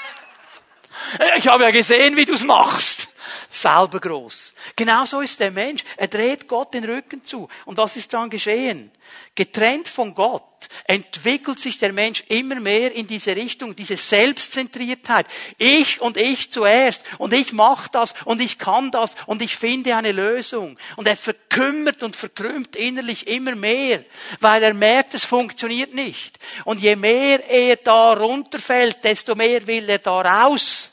[1.37, 3.02] ich habe ja gesehen, wie du es machst
[3.49, 4.55] selber groß.
[4.77, 5.85] Genauso ist der Mensch.
[5.97, 7.49] Er dreht Gott den Rücken zu.
[7.65, 8.91] Und was ist dann geschehen?
[9.35, 10.43] Getrennt von Gott
[10.87, 15.27] entwickelt sich der Mensch immer mehr in diese Richtung, diese Selbstzentriertheit.
[15.59, 19.97] Ich und ich zuerst und ich mache das und ich kann das und ich finde
[19.97, 20.79] eine Lösung.
[20.97, 24.05] Und er verkümmert und verkrümmt innerlich immer mehr,
[24.41, 26.39] weil er merkt, es funktioniert nicht.
[26.65, 30.92] Und je mehr er da runterfällt, desto mehr will er da raus.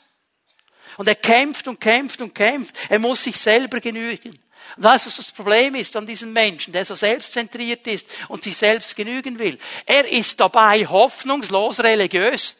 [0.96, 2.74] Und er kämpft und kämpft und kämpft.
[2.88, 4.30] Er muss sich selber genügen.
[4.76, 8.56] Und du, was das Problem ist an diesem Menschen, der so selbstzentriert ist und sich
[8.56, 9.58] selbst genügen will?
[9.86, 12.56] Er ist dabei hoffnungslos religiös.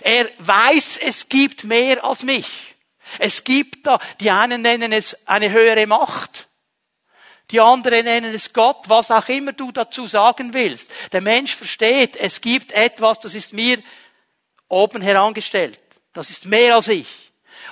[0.00, 2.74] Er weiß, es gibt mehr als mich.
[3.18, 6.48] Es gibt da, die einen nennen es eine höhere Macht.
[7.50, 10.90] Die anderen nennen es Gott, was auch immer du dazu sagen willst.
[11.12, 13.80] Der Mensch versteht, es gibt etwas, das ist mir
[14.68, 15.78] oben herangestellt.
[16.16, 17.06] Das ist mehr als ich.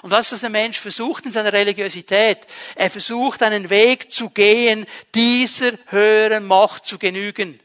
[0.02, 2.40] Und was das der Mensch versucht in seiner Religiosität?
[2.74, 7.58] Er versucht einen Weg zu gehen, dieser höheren Macht zu genügen.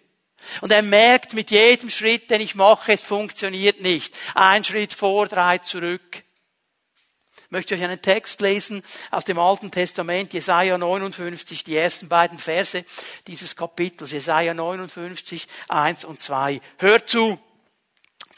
[0.62, 4.16] Und er merkt mit jedem Schritt, den ich mache, es funktioniert nicht.
[4.36, 6.24] Ein Schritt vor, drei zurück.
[7.36, 12.40] Ich möchte euch einen Text lesen aus dem Alten Testament, Jesaja 59, die ersten beiden
[12.40, 12.86] Verse
[13.28, 16.62] dieses Kapitels, Jesaja 59, 1 und 2.
[16.78, 17.38] Hört zu!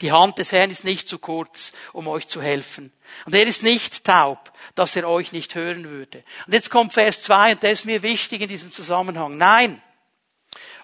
[0.02, 2.92] Die Hand des Herrn ist nicht zu kurz, um euch zu helfen.
[3.24, 6.24] Und er ist nicht taub, dass er euch nicht hören würde.
[6.46, 9.36] Und jetzt kommt Vers 2 und der ist mir wichtig in diesem Zusammenhang.
[9.36, 9.80] Nein,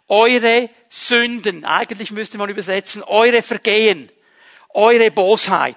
[0.07, 4.11] eure Sünden, eigentlich müsste man übersetzen, eure Vergehen,
[4.70, 5.76] eure Bosheit,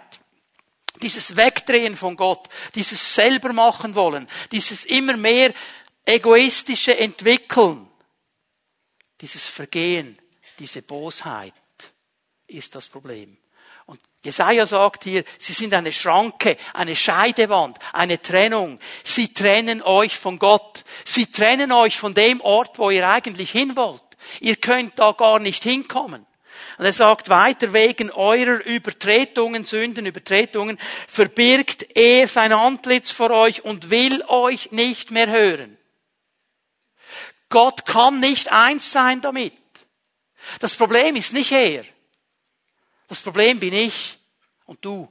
[1.01, 5.51] dieses Wegdrehen von Gott, dieses selber machen wollen, dieses immer mehr
[6.05, 7.87] egoistische Entwickeln,
[9.19, 10.17] dieses Vergehen,
[10.59, 11.53] diese Bosheit,
[12.51, 13.37] ist das Problem.
[13.85, 18.79] Und Jesaja sagt hier, sie sind eine Schranke, eine Scheidewand, eine Trennung.
[19.03, 20.83] Sie trennen euch von Gott.
[21.03, 24.03] Sie trennen euch von dem Ort, wo ihr eigentlich hin wollt.
[24.39, 26.25] Ihr könnt da gar nicht hinkommen.
[26.77, 33.65] Und er sagt weiter, wegen eurer Übertretungen, Sünden, Übertretungen, verbirgt er sein Antlitz vor euch
[33.65, 35.77] und will euch nicht mehr hören.
[37.49, 39.53] Gott kann nicht eins sein damit.
[40.59, 41.83] Das Problem ist nicht er.
[43.11, 44.17] Das Problem bin ich
[44.67, 45.05] und du,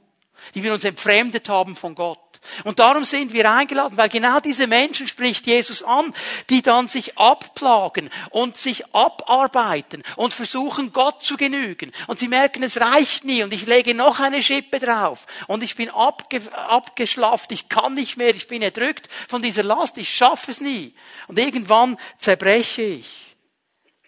[0.55, 2.39] die wir uns entfremdet haben von Gott.
[2.63, 6.11] Und darum sind wir eingeladen, weil genau diese Menschen spricht Jesus an,
[6.49, 11.91] die dann sich abplagen und sich abarbeiten und versuchen, Gott zu genügen.
[12.07, 15.75] Und sie merken, es reicht nie und ich lege noch eine Schippe drauf und ich
[15.75, 20.49] bin abge abgeschlafft, ich kann nicht mehr, ich bin erdrückt von dieser Last, ich schaffe
[20.49, 20.95] es nie.
[21.27, 23.35] Und irgendwann zerbreche ich.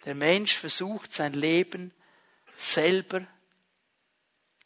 [0.03, 1.93] Der Mensch versucht sein Leben
[2.55, 3.27] selber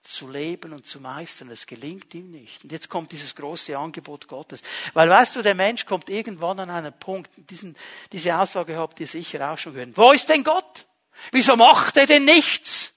[0.08, 1.50] zu leben und zu meistern.
[1.52, 2.63] Es gelingt ihm nicht.
[2.63, 4.63] Und jetzt kommt dieses große Angebot Gottes.
[4.93, 7.76] Weil weißt du, der Mensch kommt irgendwann an einen Punkt, diesen,
[8.12, 9.98] diese Aussage habt ihr sicher auch schon gehört.
[9.98, 10.86] Wo ist denn Gott?
[11.32, 12.93] Wieso macht er denn nichts?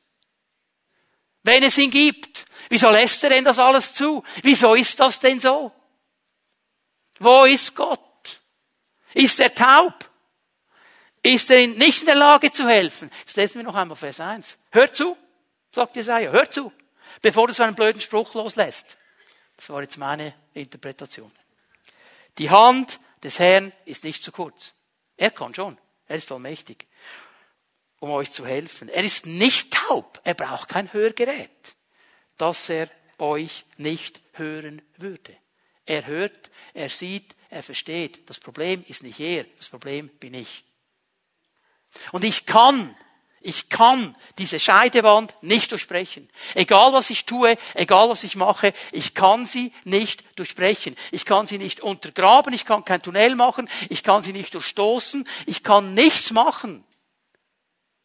[1.43, 2.47] Wenn es ihn gibt.
[2.69, 4.23] Wieso lässt er denn das alles zu?
[4.43, 5.73] Wieso ist das denn so?
[7.19, 8.41] Wo ist Gott?
[9.15, 10.09] Ist er taub?
[11.23, 13.11] Ist er nicht in der Lage zu helfen?
[13.21, 14.59] Jetzt lesen wir noch einmal Vers 1.
[14.71, 15.17] Hör zu,
[15.73, 16.73] sagt Jesaja, hör zu
[17.23, 18.97] bevor du so einen blöden Spruch loslässt.
[19.57, 21.31] Das war jetzt meine Interpretation.
[22.39, 24.73] Die Hand des Herrn ist nicht zu kurz.
[25.17, 25.79] Er kann schon.
[26.07, 26.87] Er ist vollmächtig.
[28.01, 28.89] um euch zu helfen.
[28.89, 30.21] Er ist nicht taub.
[30.25, 31.77] Er braucht kein Hörgerät,
[32.39, 35.37] dass er euch nicht hören würde.
[35.85, 38.29] Er hört, er sieht, er versteht.
[38.29, 40.65] Das Problem ist nicht er, das Problem bin ich.
[42.13, 42.97] Und ich kann
[43.43, 46.29] ich kann diese Scheidewand nicht durchbrechen.
[46.55, 50.95] Egal was ich tue, egal was ich mache, ich kann sie nicht durchbrechen.
[51.11, 55.27] Ich kann sie nicht untergraben, ich kann kein Tunnel machen, ich kann sie nicht durchstoßen,
[55.47, 56.85] ich kann nichts machen.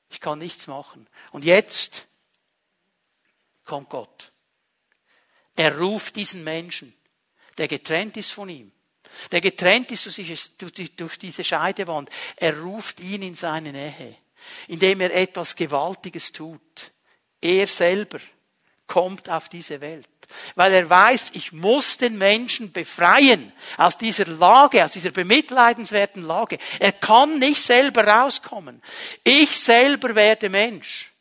[0.09, 1.05] Ich kann nichts machen.
[1.31, 2.07] Und jetzt
[3.65, 4.31] kommt Gott.
[5.57, 6.95] Er ruft diesen Menschen,
[7.57, 8.71] der getrennt ist von ihm,
[9.31, 10.05] der getrennt ist
[10.97, 12.09] durch diese Scheidewand.
[12.37, 14.17] Er ruft ihn in seine Nähe
[14.67, 16.91] indem er etwas Gewaltiges tut.
[17.41, 18.19] Er selber
[18.87, 20.07] kommt auf diese Welt.
[20.55, 26.57] Weil er weiß, ich muss den Menschen befreien aus dieser Lage, aus dieser bemitleidenswerten Lage.
[26.79, 28.81] Er kann nicht selber rauskommen.
[29.23, 31.11] Ich selber werde Mensch.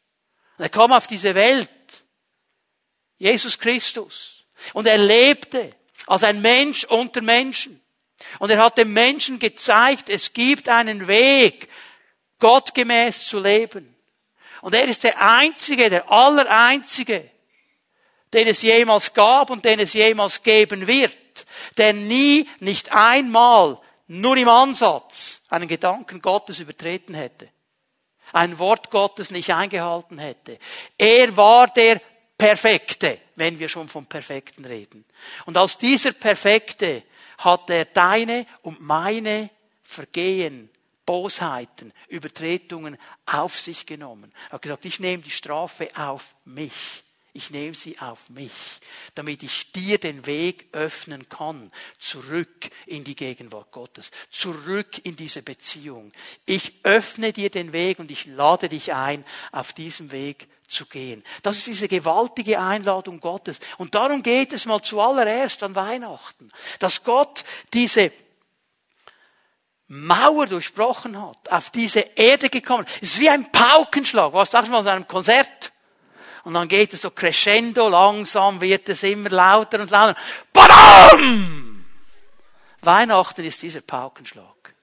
[0.59, 1.71] Er kam auf diese Welt.
[3.19, 4.45] Jesus Christus.
[4.73, 5.71] Und er lebte
[6.07, 7.81] als ein Mensch unter Menschen.
[8.39, 11.69] Und er hat dem Menschen gezeigt, es gibt einen Weg,
[12.38, 13.94] gottgemäß zu leben.
[14.61, 17.31] Und er ist der Einzige, der Allereinzige,
[18.33, 21.16] den es jemals gab und den es jemals geben wird,
[21.77, 27.49] der nie, nicht einmal, nur im Ansatz einen Gedanken Gottes übertreten hätte,
[28.33, 30.59] ein Wort Gottes nicht eingehalten hätte.
[30.99, 32.01] Er war der
[32.37, 35.05] Perfekte, wenn wir schon vom Perfekten reden.
[35.47, 37.03] Und als dieser Perfekte
[37.38, 39.51] hat er deine und meine
[39.83, 40.70] Vergehen
[41.07, 44.33] Bosheiten, Übertretungen auf sich genommen.
[44.49, 47.05] Er hat gesagt, ich nehme die Strafe auf mich.
[47.37, 48.53] Ich nehme sie auf mich,
[49.17, 55.43] damit ich dir den Weg öffnen kann, zurück in die Gegenwart Gottes, zurück in diese
[55.43, 56.12] Beziehung.
[56.47, 61.25] Ich öffne dir den Weg und ich lade dich ein, auf diesem Weg zu gehen.
[61.43, 63.59] Das ist diese gewaltige Einladung Gottes.
[63.79, 68.12] Und darum geht es mal zuallererst an Weihnachten, dass Gott diese
[69.88, 72.87] Mauer durchbrochen hat, auf diese Erde gekommen.
[73.03, 74.33] Es ist wie ein Paukenschlag.
[74.33, 75.73] Was sagst du aus einem Konzert?
[76.44, 80.18] Und dann geht es so crescendo, langsam wird es immer lauter und lauter.
[80.53, 81.85] Badam!
[82.83, 84.75] Weihnachten ist dieser Paukenschlag.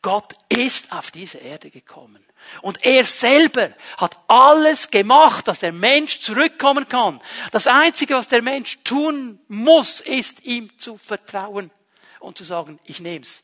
[0.00, 2.24] Gott ist auf diese Erde gekommen.
[2.62, 7.20] Und er selber hat alles gemacht, dass der Mensch zurückkommen kann.
[7.50, 11.70] Das Einzige, was der Mensch tun muss, ist ihm zu vertrauen
[12.20, 13.42] und zu sagen, ich nehm's.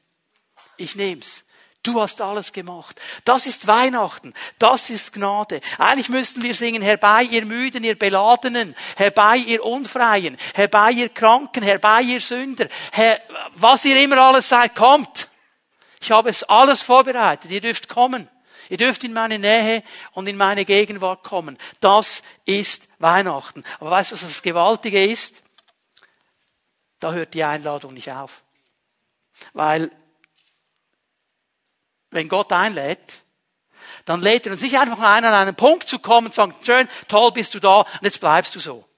[0.76, 1.44] Ich nehm's.
[1.82, 3.00] Du hast alles gemacht.
[3.24, 4.34] Das ist Weihnachten.
[4.60, 5.60] Das ist Gnade.
[5.78, 11.64] Eigentlich müssten wir singen, herbei ihr Müden, ihr Beladenen, herbei ihr Unfreien, herbei ihr Kranken,
[11.64, 13.20] herbei ihr Sünder, Her
[13.56, 15.28] was ihr immer alles seid, kommt.
[16.00, 17.50] Ich habe es alles vorbereitet.
[17.50, 18.28] Ihr dürft kommen.
[18.68, 19.82] Ihr dürft in meine Nähe
[20.12, 21.58] und in meine Gegenwart kommen.
[21.80, 23.64] Das ist Weihnachten.
[23.80, 25.42] Aber weißt du, was das Gewaltige ist?
[27.00, 28.42] Da hört die Einladung nicht auf.
[29.52, 29.90] Weil
[32.12, 33.22] wenn Gott einlädt,
[34.04, 36.88] dann lädt er uns nicht einfach ein, an einen Punkt zu kommen und sagen, schön,
[37.08, 38.88] toll bist du da und jetzt bleibst du so.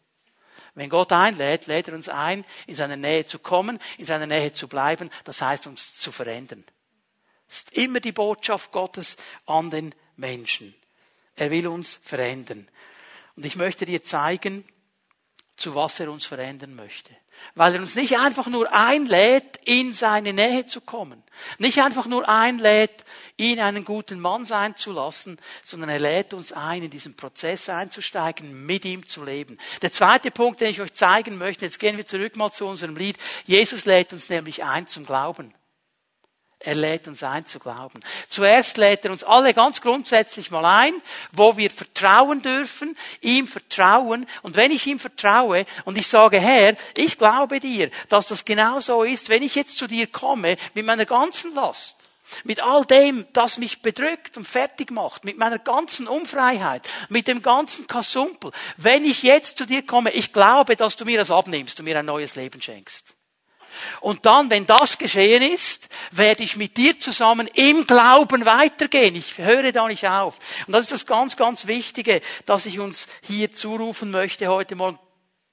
[0.75, 4.53] Wenn Gott einlädt, lädt er uns ein, in seine Nähe zu kommen, in seiner Nähe
[4.53, 6.65] zu bleiben, das heißt uns zu verändern.
[7.47, 10.75] Das ist immer die Botschaft Gottes an den Menschen.
[11.37, 12.69] Er will uns verändern.
[13.37, 14.65] Und ich möchte dir zeigen,
[15.57, 17.15] zu was er uns verändern möchte.
[17.55, 21.23] Weil er uns nicht einfach nur einlädt, in seine Nähe zu kommen.
[21.59, 23.05] Nicht einfach nur einlädt,
[23.37, 27.69] ihn einen guten Mann sein zu lassen, sondern er lädt uns ein, in diesen Prozess
[27.69, 29.59] einzusteigen, mit ihm zu leben.
[29.83, 32.97] Der zweite Punkt, den ich euch zeigen möchte, jetzt gehen wir zurück mal zu unserem
[32.97, 33.17] Lied.
[33.45, 35.53] Jesus lädt uns nämlich ein zum Glauben.
[36.65, 38.01] Er lädt uns ein zu glauben.
[38.29, 40.95] Zuerst lädt er uns alle ganz grundsätzlich mal ein,
[41.31, 44.27] wo wir vertrauen dürfen, ihm vertrauen.
[44.41, 48.81] Und wenn ich ihm vertraue und ich sage, Herr, ich glaube dir, dass das genau
[48.81, 52.09] so ist, wenn ich jetzt zu dir komme mit meiner ganzen Last,
[52.45, 57.43] mit all dem, das mich bedrückt und fertig macht, mit meiner ganzen Unfreiheit, mit dem
[57.43, 61.79] ganzen Kasumpel, wenn ich jetzt zu dir komme, ich glaube, dass du mir das abnimmst
[61.79, 63.14] und mir ein neues Leben schenkst.
[64.01, 69.17] Und dann, wenn das geschehen ist, werde ich mit dir zusammen im Glauben weitergehen.
[69.17, 70.39] Ich höre da nicht auf.
[70.67, 74.99] Und das ist das ganz, ganz Wichtige, dass ich uns hier zurufen möchte heute Morgen.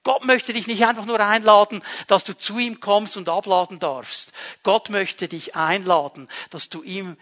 [0.04, 4.32] Gott möchte dich nicht einfach nur einladen, dass du zu ihm kommst und abladen darfst.
[4.64, 7.18] Gott möchte dich einladen, dass du ihm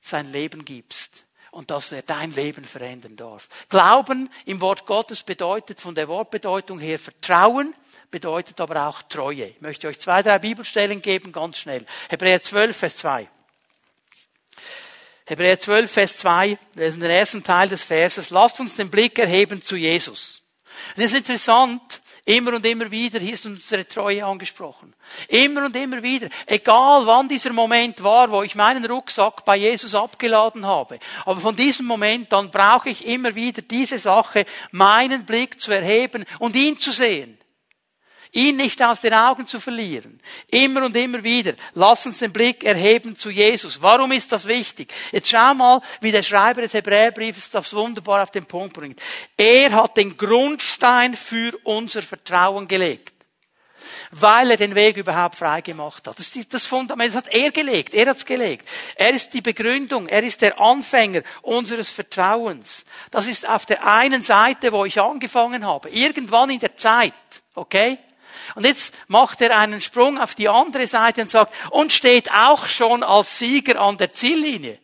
[0.00, 3.48] sein Leben gibst und dass er dein Leben verändern darf.
[3.68, 7.74] Glauben im Wort Gottes bedeutet von der Wortbedeutung her Vertrauen,
[8.14, 9.46] bedeutet aber auch Treue.
[9.46, 11.84] Ich möchte euch zwei, drei Bibelstellen geben, ganz schnell.
[12.08, 13.28] Hebräer 12, Vers 2.
[15.24, 18.30] Hebräer 12, Vers 2, lesen den ersten Teil des Verses.
[18.30, 20.42] Lasst uns den Blick erheben zu Jesus.
[20.94, 22.02] Das ist interessant.
[22.24, 24.94] Immer und immer wieder, hier ist unsere Treue angesprochen.
[25.26, 26.28] Immer und immer wieder.
[26.46, 31.00] Egal wann dieser Moment war, wo ich meinen Rucksack bei Jesus abgeladen habe.
[31.26, 36.24] Aber von diesem Moment dann brauche ich immer wieder diese Sache, meinen Blick zu erheben
[36.38, 37.38] und ihn zu sehen
[38.34, 40.20] ihn nicht aus den Augen zu verlieren.
[40.48, 41.54] Immer und immer wieder.
[41.74, 43.80] Lass uns den Blick erheben zu Jesus.
[43.80, 44.92] Warum ist das wichtig?
[45.12, 49.00] Jetzt schau mal, wie der Schreiber des Hebräerbriefes das wunderbar auf den Punkt bringt.
[49.36, 53.12] Er hat den Grundstein für unser Vertrauen gelegt.
[54.10, 56.18] Weil er den Weg überhaupt frei gemacht hat.
[56.18, 57.94] Das, ist das Fundament, das hat er gelegt.
[57.94, 58.68] Er hat's gelegt.
[58.96, 60.08] Er ist die Begründung.
[60.08, 62.84] Er ist der Anfänger unseres Vertrauens.
[63.10, 65.90] Das ist auf der einen Seite, wo ich angefangen habe.
[65.90, 67.12] Irgendwann in der Zeit.
[67.54, 67.98] Okay?
[68.54, 72.66] Und jetzt macht er einen Sprung auf die andere Seite und sagt, und steht auch
[72.66, 74.78] schon als Sieger an der Ziellinie.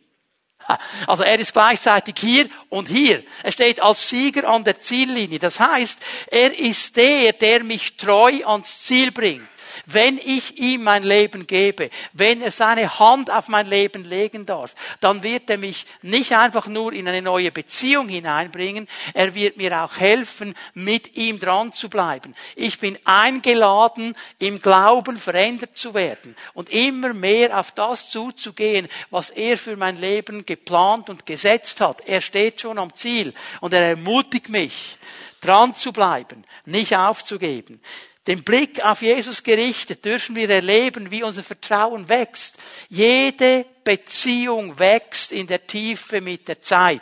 [1.07, 3.23] Also er ist gleichzeitig hier und hier.
[3.43, 5.39] Er steht als Sieger an der Ziellinie.
[5.39, 9.50] Das heißt, er ist der, der mich treu ans Ziel bringt
[9.85, 14.75] wenn ich ihm mein Leben gebe, wenn er seine Hand auf mein Leben legen darf,
[14.99, 19.83] dann wird er mich nicht einfach nur in eine neue Beziehung hineinbringen, er wird mir
[19.83, 22.35] auch helfen, mit ihm dran zu bleiben.
[22.55, 29.29] Ich bin eingeladen, im Glauben verändert zu werden und immer mehr auf das zuzugehen, was
[29.29, 32.07] er für mein Leben geplant und gesetzt hat.
[32.07, 34.97] Er steht schon am Ziel und er ermutigt mich,
[35.41, 37.81] dran zu bleiben, nicht aufzugeben.
[38.27, 42.55] Den Blick auf Jesus gerichtet dürfen wir erleben, wie unser Vertrauen wächst.
[42.87, 47.01] Jede Beziehung wächst in der Tiefe mit der Zeit,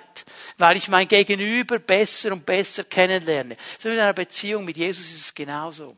[0.58, 3.58] weil ich mein Gegenüber besser und besser kennenlerne.
[3.80, 5.98] So in einer Beziehung mit Jesus ist es genauso.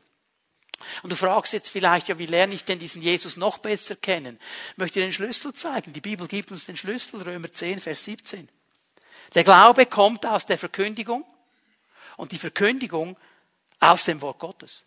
[1.04, 4.40] Und du fragst jetzt vielleicht, ja, wie lerne ich denn diesen Jesus noch besser kennen?
[4.72, 5.94] Ich möchte dir den Schlüssel zeigen.
[5.94, 8.50] Die Bibel gibt uns den Schlüssel, Römer 10, Vers 17.
[9.36, 11.24] Der Glaube kommt aus der Verkündigung
[12.18, 13.18] und die Verkündigung
[13.80, 14.86] aus dem Wort Gottes.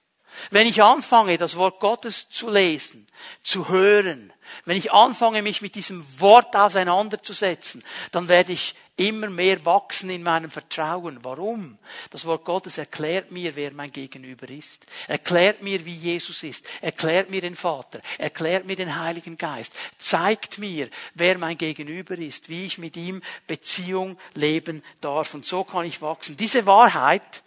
[0.51, 3.07] Wenn ich anfange, das Wort Gottes zu lesen,
[3.42, 4.33] zu hören,
[4.64, 10.23] wenn ich anfange, mich mit diesem Wort auseinanderzusetzen, dann werde ich immer mehr wachsen in
[10.23, 11.18] meinem Vertrauen.
[11.23, 11.79] Warum?
[12.11, 14.87] Das Wort Gottes erklärt mir, wer mein Gegenüber ist.
[15.09, 16.66] Erklärt mir, wie Jesus ist.
[16.81, 18.01] Erklärt mir den Vater.
[18.18, 19.75] Erklärt mir den Heiligen Geist.
[19.99, 25.35] Zeigt mir, wer mein Gegenüber ist, wie ich mit ihm Beziehung leben darf.
[25.35, 26.37] Und so kann ich wachsen.
[26.37, 27.42] Diese Wahrheit,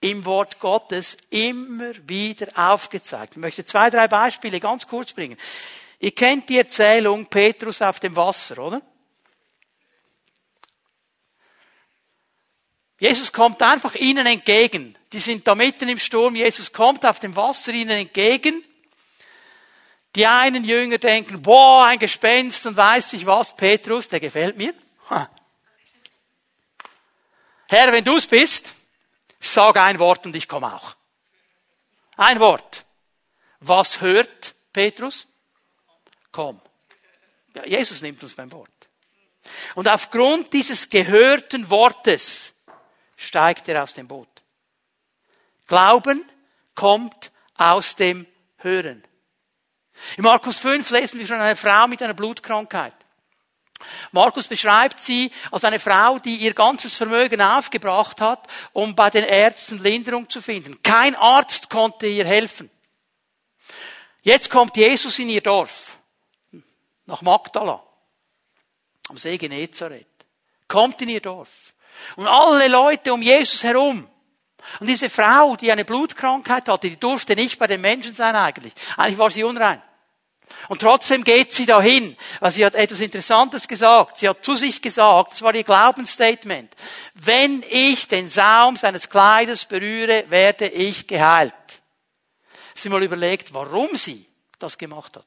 [0.00, 3.34] im Wort Gottes immer wieder aufgezeigt.
[3.34, 5.36] Ich möchte zwei, drei Beispiele ganz kurz bringen.
[5.98, 8.82] Ihr kennt die Erzählung Petrus auf dem Wasser, oder?
[13.00, 14.96] Jesus kommt einfach ihnen entgegen.
[15.12, 16.34] Die sind da mitten im Sturm.
[16.34, 18.64] Jesus kommt auf dem Wasser ihnen entgegen.
[20.16, 24.74] Die einen Jünger denken, boah, ein Gespenst und weiß ich was, Petrus, der gefällt mir.
[27.68, 28.74] Herr, wenn du's bist,
[29.40, 30.96] Sag ein Wort und ich komme auch.
[32.16, 32.84] Ein Wort.
[33.60, 35.26] Was hört Petrus?
[36.32, 36.60] Komm.
[37.54, 38.70] Ja, Jesus nimmt uns beim Wort.
[39.74, 42.52] Und aufgrund dieses gehörten Wortes
[43.16, 44.28] steigt er aus dem Boot.
[45.66, 46.24] Glauben
[46.74, 48.26] kommt aus dem
[48.58, 49.04] Hören.
[50.16, 52.94] In Markus 5 lesen wir von einer Frau mit einer Blutkrankheit.
[54.12, 59.24] Markus beschreibt sie als eine Frau, die ihr ganzes Vermögen aufgebracht hat, um bei den
[59.24, 60.82] Ärzten Linderung zu finden.
[60.82, 62.70] Kein Arzt konnte ihr helfen.
[64.22, 65.98] Jetzt kommt Jesus in ihr Dorf,
[67.06, 67.82] nach Magdala,
[69.08, 70.06] am See Genezareth.
[70.66, 71.72] Kommt in ihr Dorf.
[72.16, 74.08] Und alle Leute um Jesus herum.
[74.80, 78.74] Und diese Frau, die eine Blutkrankheit hatte, die durfte nicht bei den Menschen sein eigentlich.
[78.96, 79.82] Eigentlich war sie unrein.
[80.68, 84.18] Und trotzdem geht sie dahin, weil sie hat etwas Interessantes gesagt.
[84.18, 86.74] Sie hat zu sich gesagt, das war ihr Glaubensstatement.
[87.14, 91.54] Wenn ich den Saum seines Kleides berühre, werde ich geheilt.
[92.74, 94.26] Sie mal überlegt, warum sie
[94.58, 95.26] das gemacht hat.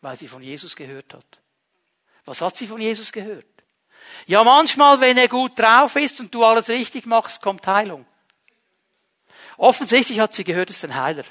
[0.00, 1.38] Weil sie von Jesus gehört hat.
[2.24, 3.46] Was hat sie von Jesus gehört?
[4.26, 8.06] Ja, manchmal, wenn er gut drauf ist und du alles richtig machst, kommt Heilung.
[9.56, 11.24] Offensichtlich hat sie gehört, es ist ein Heiler.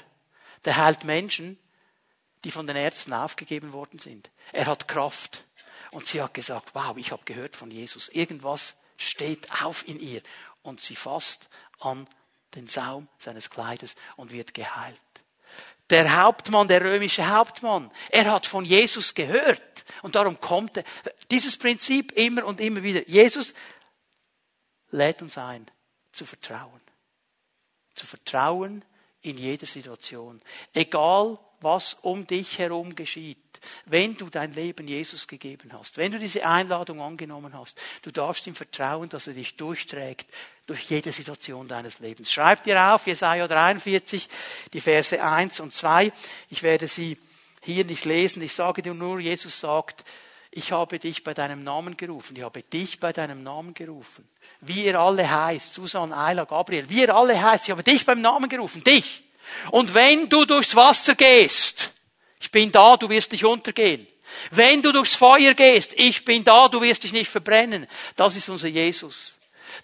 [0.68, 1.58] Der heilt Menschen,
[2.44, 4.28] die von den Ärzten aufgegeben worden sind.
[4.52, 5.44] Er hat Kraft.
[5.92, 8.10] Und sie hat gesagt, wow, ich habe gehört von Jesus.
[8.10, 10.20] Irgendwas steht auf in ihr.
[10.60, 11.48] Und sie fasst
[11.80, 12.06] an
[12.54, 15.00] den Saum seines Kleides und wird geheilt.
[15.88, 19.86] Der Hauptmann, der römische Hauptmann, er hat von Jesus gehört.
[20.02, 20.84] Und darum kommt er.
[21.30, 23.08] Dieses Prinzip immer und immer wieder.
[23.08, 23.54] Jesus
[24.90, 25.66] lädt uns ein,
[26.12, 26.82] zu vertrauen.
[27.94, 28.84] Zu vertrauen
[29.22, 30.40] in jeder Situation.
[30.72, 33.38] Egal, was um dich herum geschieht,
[33.86, 38.46] wenn du dein Leben Jesus gegeben hast, wenn du diese Einladung angenommen hast, du darfst
[38.46, 40.28] ihm vertrauen, dass er dich durchträgt
[40.66, 42.32] durch jede Situation deines Lebens.
[42.32, 44.28] Schreib dir auf, Jesaja 43,
[44.72, 46.12] die Verse 1 und 2.
[46.50, 47.18] Ich werde sie
[47.62, 48.42] hier nicht lesen.
[48.42, 50.04] Ich sage dir nur, Jesus sagt,
[50.50, 52.36] ich habe dich bei deinem Namen gerufen.
[52.36, 54.28] Ich habe dich bei deinem Namen gerufen.
[54.60, 58.20] Wie ihr alle heißt, Susan, Ayla, Gabriel, wie ihr alle heißt, ich habe dich beim
[58.20, 58.82] Namen gerufen.
[58.82, 59.24] Dich.
[59.70, 61.92] Und wenn du durchs Wasser gehst,
[62.40, 64.06] ich bin da, du wirst nicht untergehen.
[64.50, 67.86] Wenn du durchs Feuer gehst, ich bin da, du wirst dich nicht verbrennen.
[68.16, 69.37] Das ist unser Jesus.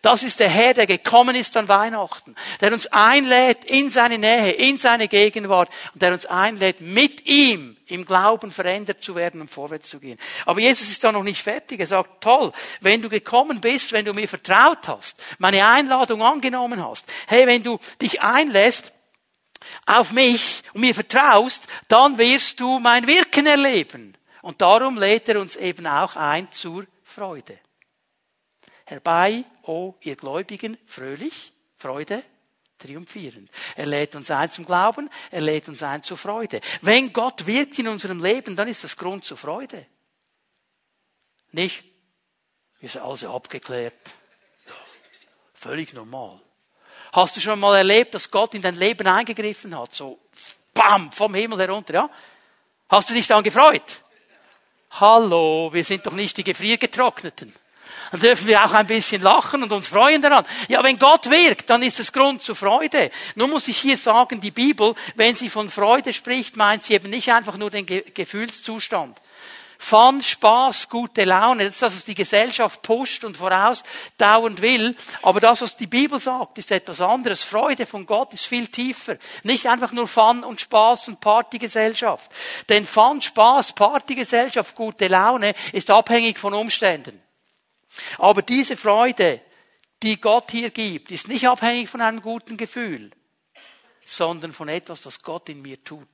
[0.05, 4.51] Das ist der Herr, der gekommen ist an Weihnachten, der uns einlädt in seine Nähe,
[4.51, 9.51] in seine Gegenwart und der uns einlädt, mit ihm im Glauben verändert zu werden und
[9.51, 10.19] vorwärts zu gehen.
[10.45, 11.81] Aber Jesus ist da noch nicht fertig.
[11.81, 12.53] Er sagt, toll,
[12.83, 17.63] wenn du gekommen bist, wenn du mir vertraut hast, meine Einladung angenommen hast, hey, wenn
[17.63, 18.93] du dich einlässt,
[19.87, 24.19] auf mich und mir vertraust, dann wirst du mein Wirken erleben.
[24.43, 27.59] Und darum lädt er uns eben auch ein zur Freude.
[28.85, 32.23] Herbei, o ihr Gläubigen, fröhlich, Freude,
[32.79, 33.51] triumphierend.
[33.77, 36.61] Er lädt uns ein zum Glauben, er lädt uns ein zur Freude.
[36.83, 39.87] Wenn Gott wirkt in unserem Leben, dann ist das Grund zur Freude.
[41.53, 41.85] Nicht,
[42.81, 43.95] wir sind also abgeklärt.
[45.55, 46.41] Völlig normal.
[47.13, 49.95] Hast du schon mal erlebt, dass Gott in dein Leben eingegriffen hat?
[49.95, 50.19] So,
[50.75, 52.11] bam, vom Himmel herunter, ja?
[52.89, 54.03] Hast du dich dann gefreut?
[54.91, 57.55] Hallo, wir sind doch nicht die Gefriergetrockneten.
[58.11, 60.45] Dann dürfen wir auch ein bisschen lachen und uns freuen daran.
[60.69, 63.11] Ja, wenn Gott wirkt, dann ist es Grund zur Freude.
[63.35, 67.11] Nun muss ich hier sagen, die Bibel, wenn sie von Freude spricht, meint sie eben
[67.11, 69.21] nicht einfach nur den Gefühlszustand.
[69.79, 71.65] Fun, Spaß, gute Laune.
[71.65, 74.97] Das ist das, was die Gesellschaft pusht und vorausdauernd will.
[75.23, 77.43] Aber das, was die Bibel sagt, ist etwas anderes.
[77.43, 79.17] Freude von Gott ist viel tiefer.
[79.43, 82.31] Nicht einfach nur Fun und Spaß und Partygesellschaft.
[82.69, 87.24] Denn Fun, Spaß, Partygesellschaft, gute Laune ist abhängig von Umständen.
[88.19, 89.41] Aber diese Freude,
[90.03, 93.11] die Gott hier gibt, ist nicht abhängig von einem guten Gefühl
[94.05, 96.09] sondern von etwas, das Gott in mir tut.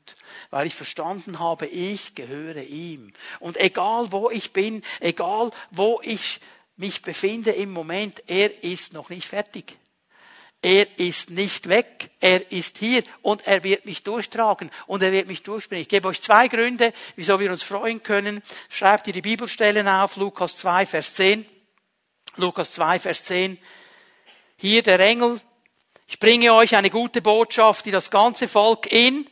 [0.51, 3.13] Weil ich verstanden habe, ich gehöre ihm.
[3.41, 6.41] Und egal wo ich bin, egal wo ich
[6.77, 9.77] mich befinde im Moment, er ist noch nicht fertig.
[10.63, 15.27] Er ist nicht weg, er ist hier und er wird mich durchtragen und er wird
[15.27, 15.83] mich durchbringen.
[15.83, 18.43] Ich gebe euch zwei Gründe, wieso wir uns freuen können.
[18.69, 21.47] Schreibt ihr die Bibelstellen auf, Lukas 2, Vers 10.
[22.37, 23.59] Lukas 2, Vers 10.
[24.57, 25.41] Hier der Engel
[26.11, 29.31] ich bringe euch eine gute Botschaft, die das ganze Volk in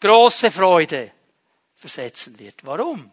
[0.00, 1.12] große Freude
[1.74, 2.64] versetzen wird.
[2.64, 3.12] Warum?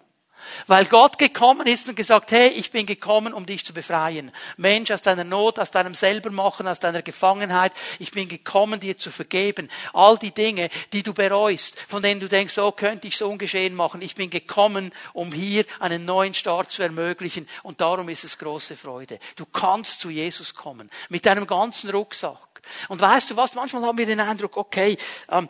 [0.67, 4.31] Weil Gott gekommen ist und gesagt, hey, ich bin gekommen, um dich zu befreien.
[4.57, 7.73] Mensch, aus deiner Not, aus deinem Selbermachen, aus deiner Gefangenheit.
[7.99, 9.69] Ich bin gekommen, dir zu vergeben.
[9.93, 13.75] All die Dinge, die du bereust, von denen du denkst, oh, könnte ich so ungeschehen
[13.75, 14.01] machen.
[14.01, 17.47] Ich bin gekommen, um hier einen neuen Start zu ermöglichen.
[17.63, 19.19] Und darum ist es große Freude.
[19.35, 20.89] Du kannst zu Jesus kommen.
[21.09, 22.51] Mit deinem ganzen Rucksack.
[22.89, 23.55] Und weißt du was?
[23.55, 24.97] Manchmal haben wir den Eindruck, okay,
[25.29, 25.49] ähm,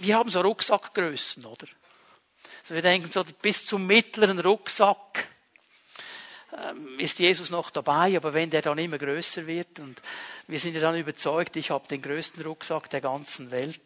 [0.00, 1.66] wir haben so Rucksackgrößen, oder?
[2.68, 5.26] Also wir denken so bis zum mittleren Rucksack
[6.52, 10.02] ähm, ist Jesus noch dabei, aber wenn der dann immer größer wird und
[10.48, 13.80] wir sind ja dann überzeugt, ich habe den größten Rucksack der ganzen Welt.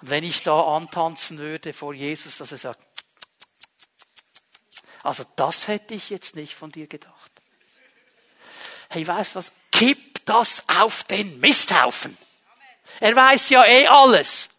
[0.00, 2.80] Und wenn ich da antanzen würde vor Jesus, dass er sagt,
[5.02, 7.32] also das hätte ich jetzt nicht von dir gedacht.
[8.88, 9.52] Hey, weißt was?
[9.70, 12.16] Kipp das auf den Misthaufen.
[12.98, 14.55] Er weiß ja eh alles.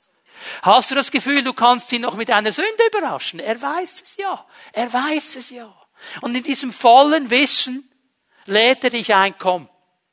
[0.61, 3.39] Hast du das Gefühl, du kannst ihn noch mit einer Sünde überraschen?
[3.39, 4.45] Er weiß es ja.
[4.73, 5.73] Er weiß es ja.
[6.21, 7.89] Und in diesem vollen Wissen
[8.45, 9.69] lädt er dich ein, komm,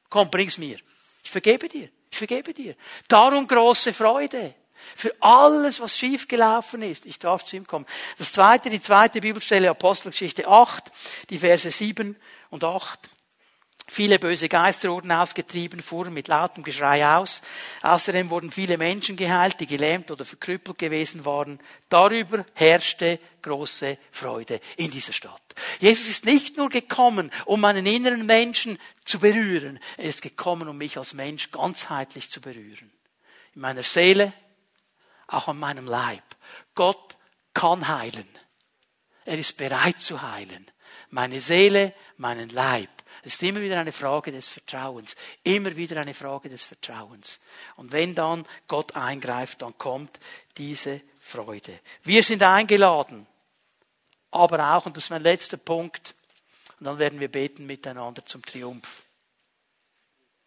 [0.09, 0.79] komm, bring's mir.
[1.23, 1.89] Ich vergebe dir.
[2.11, 2.77] Ich vergebe dir.
[3.09, 4.55] Darum große Freude.
[4.95, 7.07] Für alles, was schiefgelaufen ist.
[7.07, 7.87] Ich darf zu ihm kommen.
[8.19, 10.93] Das zweite, die zweite Bibelstelle, Apostelgeschichte 8,
[11.31, 12.17] die Verse 7
[12.51, 13.01] und 8.
[13.95, 17.43] Viele böse Geister wurden ausgetrieben, fuhren mit lautem Geschrei aus.
[17.81, 21.61] Außerdem wurden viele Menschen geheilt, die gelähmt oder verkrüppelt gewesen waren.
[21.91, 25.41] Darüber herrschte große Freude in dieser Stadt.
[25.79, 29.79] Jesus ist nicht nur gekommen, um meinen inneren Menschen zu berühren.
[29.97, 32.91] Er ist gekommen, um mich als Mensch ganzheitlich zu berühren.
[33.55, 34.33] In meiner Seele,
[35.29, 36.25] auch an meinem Leib.
[36.75, 37.17] Gott
[37.53, 38.27] kann heilen.
[39.25, 40.69] Er ist bereit zu heilen.
[41.11, 42.91] Meine Seele, meinen Leib.
[43.25, 45.17] Es ist immer wieder eine Frage des Vertrauens.
[45.43, 47.41] Immer wieder eine Frage des Vertrauens.
[47.77, 50.21] Und wenn dann Gott eingreift, dann kommt
[50.59, 51.81] diese Freude.
[52.03, 53.27] Wir sind eingeladen.
[54.31, 56.15] Aber auch, und das ist mein letzter Punkt,
[56.79, 59.05] und dann werden wir beten miteinander zum Triumph.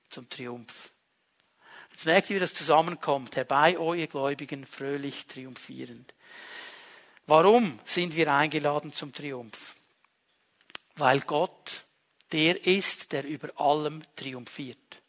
[0.09, 0.91] Zum Triumph.
[1.91, 3.35] Jetzt merkt ihr, wie das zusammenkommt.
[3.37, 6.13] Herbei, o ihr Gläubigen, fröhlich triumphierend.
[7.25, 9.75] Warum sind wir eingeladen zum Triumph?
[10.95, 11.85] Weil Gott
[12.31, 15.01] der ist, der über allem triumphiert.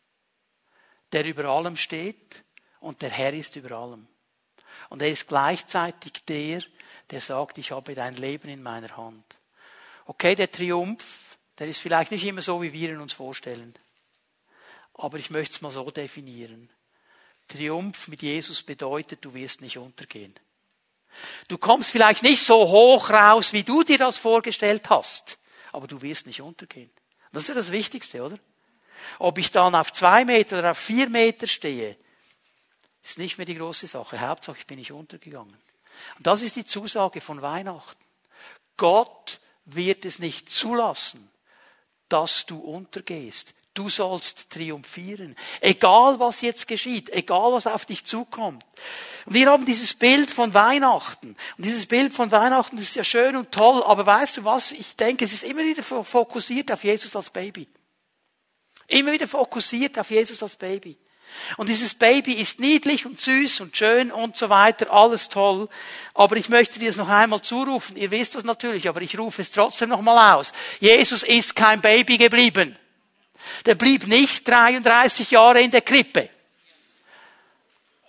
[1.12, 2.44] Der über allem steht
[2.80, 4.06] und der Herr ist über allem.
[4.88, 6.62] Und er ist gleichzeitig der,
[7.10, 9.24] der sagt, ich habe dein Leben in meiner Hand.
[10.06, 13.74] Okay, der Triumph, der ist vielleicht nicht immer so, wie wir ihn uns vorstellen.
[14.94, 16.70] Aber ich möchte es mal so definieren.
[17.46, 20.34] Triumph mit Jesus bedeutet, du wirst nicht untergehen.
[21.48, 25.38] Du kommst vielleicht nicht so hoch raus, wie du dir das vorgestellt hast,
[25.72, 26.90] aber du wirst nicht untergehen.
[27.32, 28.38] Das ist ja das Wichtigste, oder?
[29.18, 31.96] Ob ich dann auf zwei Meter oder auf vier Meter stehe,
[33.02, 34.20] ist nicht mehr die große Sache.
[34.20, 35.56] Hauptsache, ich bin nicht untergegangen.
[36.16, 38.02] Und das ist die Zusage von Weihnachten.
[38.76, 41.30] Gott wird es nicht zulassen,
[42.08, 43.54] dass du untergehst.
[43.78, 45.36] Du sollst triumphieren.
[45.60, 48.66] Egal was jetzt geschieht, egal was auf dich zukommt.
[49.24, 51.36] Und wir haben dieses Bild von Weihnachten.
[51.56, 54.72] Und dieses Bild von Weihnachten ist ja schön und toll, aber weißt du was?
[54.72, 57.68] Ich denke, es ist immer wieder fokussiert auf Jesus als Baby.
[58.88, 60.98] Immer wieder fokussiert auf Jesus als Baby.
[61.56, 65.68] Und dieses Baby ist niedlich und süß und schön und so weiter, alles toll.
[66.14, 67.96] Aber ich möchte dir es noch einmal zurufen.
[67.96, 70.52] Ihr wisst das natürlich, aber ich rufe es trotzdem noch mal aus.
[70.80, 72.76] Jesus ist kein Baby geblieben.
[73.66, 76.28] Der blieb nicht 33 Jahre in der Krippe.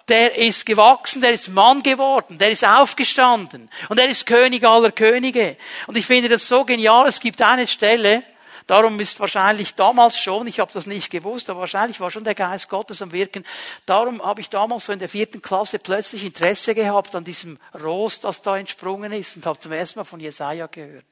[0.07, 4.91] Der ist gewachsen, der ist Mann geworden, der ist aufgestanden und er ist König aller
[4.91, 5.55] Könige.
[5.85, 7.07] Und ich finde das so genial.
[7.07, 8.23] Es gibt eine Stelle,
[8.69, 12.35] Darum ist wahrscheinlich damals schon, ich habe das nicht gewusst, aber wahrscheinlich war schon der
[12.35, 13.43] Geist Gottes am Wirken.
[13.87, 18.19] Darum habe ich damals so in der vierten Klasse plötzlich Interesse gehabt an diesem Ros,
[18.19, 21.03] das da entsprungen ist und habe zum ersten Mal von Jesaja gehört.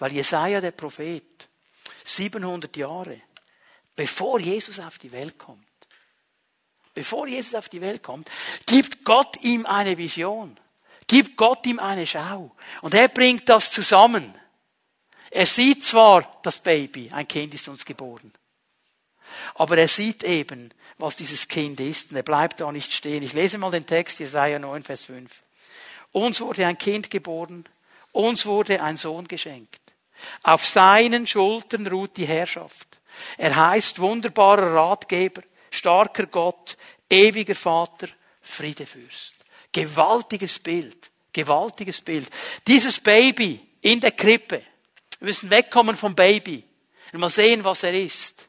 [0.00, 1.48] Weil Jesaja, der Prophet,
[2.04, 3.22] 700 Jahre
[3.96, 5.66] bevor Jesus auf die Welt kommt,
[6.94, 8.30] bevor Jesus auf die Welt kommt,
[8.66, 10.58] gibt Gott ihm eine Vision,
[11.06, 12.54] gibt Gott ihm eine Schau.
[12.82, 14.34] Und er bringt das zusammen.
[15.30, 18.32] Er sieht zwar das Baby, ein Kind ist uns geboren,
[19.54, 23.22] aber er sieht eben, was dieses Kind ist und er bleibt da nicht stehen.
[23.22, 25.42] Ich lese mal den Text, Jesaja 9, Vers 5.
[26.12, 27.64] Uns wurde ein Kind geboren,
[28.12, 29.80] uns wurde ein Sohn geschenkt.
[30.42, 33.00] Auf seinen Schultern ruht die Herrschaft.
[33.36, 36.76] Er heißt wunderbarer Ratgeber, starker Gott,
[37.08, 38.08] ewiger Vater,
[38.40, 39.34] Friedefürst.
[39.72, 42.28] Gewaltiges Bild, gewaltiges Bild.
[42.66, 44.62] Dieses Baby in der Krippe.
[45.18, 46.64] Wir müssen wegkommen vom Baby
[47.12, 48.48] und mal sehen, was er ist.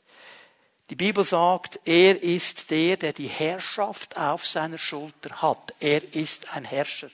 [0.90, 5.74] Die Bibel sagt, er ist der, der die Herrschaft auf seiner Schulter hat.
[5.80, 7.10] Er ist ein Herrscher.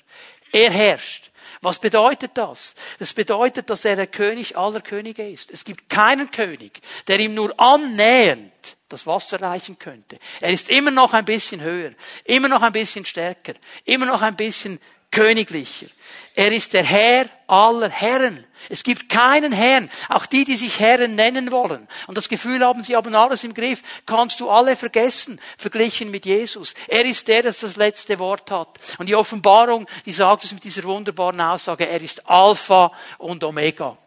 [0.52, 1.30] Er herrscht.
[1.62, 2.74] Was bedeutet das?
[3.00, 5.52] Das bedeutet, dass er der König aller Könige ist.
[5.52, 8.52] Es gibt keinen König, der ihm nur annähernd
[8.88, 10.20] das Wasser reichen könnte.
[10.40, 11.92] Er ist immer noch ein bisschen höher,
[12.24, 14.80] immer noch ein bisschen stärker, immer noch ein bisschen
[15.12, 15.88] königlicher.
[16.34, 18.46] Er ist der Herr aller Herren.
[18.70, 22.84] Es gibt keinen Herrn, auch die, die sich Herren nennen wollen und das Gefühl haben,
[22.84, 26.76] sie haben alles im Griff, kannst du alle vergessen, verglichen mit Jesus.
[26.88, 28.80] Er ist der, der das letzte Wort hat.
[29.00, 33.98] Und die Offenbarung, die sagt es mit dieser wunderbaren Aussage, er ist Alpha und Omega.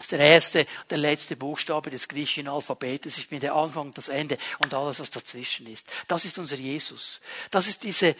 [0.00, 3.18] Das ist der erste, der letzte Buchstabe des griechischen Alphabetes.
[3.18, 5.86] Ich bin der Anfang das Ende und alles, was dazwischen ist.
[6.08, 7.20] Das ist unser Jesus.
[7.50, 8.16] Das ist diese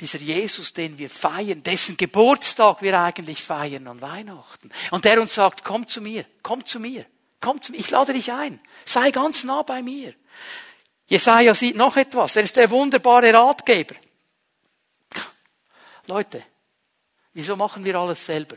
[0.00, 4.70] dieser Jesus, den wir feiern, dessen Geburtstag wir eigentlich feiern an Weihnachten.
[4.90, 7.06] Und der uns sagt, komm zu mir, komm zu mir,
[7.40, 10.14] komm zu mir, ich lade dich ein, sei ganz nah bei mir.
[11.06, 13.94] Jesaja sieht noch etwas, er ist der wunderbare Ratgeber.
[16.06, 16.42] Leute,
[17.32, 18.56] wieso machen wir alles selber?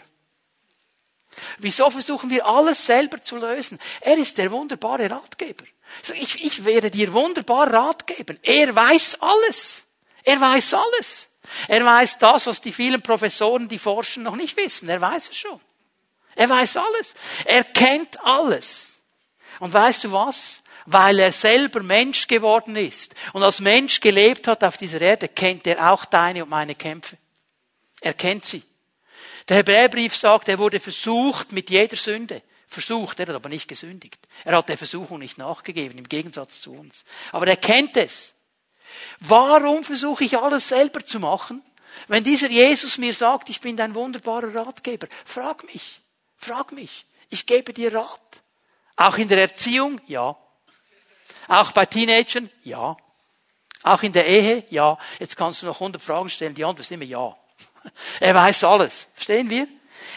[1.60, 3.80] Wieso versuchen wir alles selber zu lösen?
[4.02, 5.66] Er ist der wunderbare Ratgeber.
[6.14, 8.40] Ich, ich werde dir wunderbar Rat geben.
[8.42, 9.84] Er weiß alles.
[10.24, 11.27] Er weiß alles.
[11.68, 14.90] Er weiß das, was die vielen Professoren, die forschen, noch nicht wissen.
[14.90, 15.60] Er weiß es schon.
[16.36, 17.16] Er weiß alles.
[17.46, 19.00] Er kennt alles.
[19.60, 20.62] Und weißt du was?
[20.86, 25.68] Weil er selber Mensch geworden ist und als Mensch gelebt hat auf dieser Erde, kennt
[25.68, 27.18] er auch deine und meine Kämpfe.
[28.00, 28.64] Er kennt sie.
[29.50, 32.42] Der Hebräerbrief sagt, er wurde versucht mit jeder Sünde.
[32.68, 34.20] Versucht, er hat aber nicht gesündigt.
[34.46, 37.06] Er hat der Versuchung nicht nachgegeben, im Gegensatz zu uns.
[37.32, 38.34] Aber er kennt es.
[39.20, 41.64] Warum versuche ich alles selber zu machen?
[42.08, 46.02] Wenn dieser Jesus mir sagt, ich bin dein wunderbarer Ratgeber, frag mich,
[46.38, 47.06] frag mich.
[47.30, 48.42] Ich gebe dir Rat.
[48.96, 50.00] Auch in der Erziehung?
[50.08, 50.38] Ja.
[51.48, 52.50] Auch bei Teenagern?
[52.64, 52.96] Ja.
[53.84, 54.66] Auch in der Ehe?
[54.70, 54.98] Ja.
[55.20, 57.36] Jetzt kannst du noch 100 Fragen stellen, die Antwort ist immer ja.
[58.20, 59.08] Er weiß alles.
[59.14, 59.68] Verstehen wir?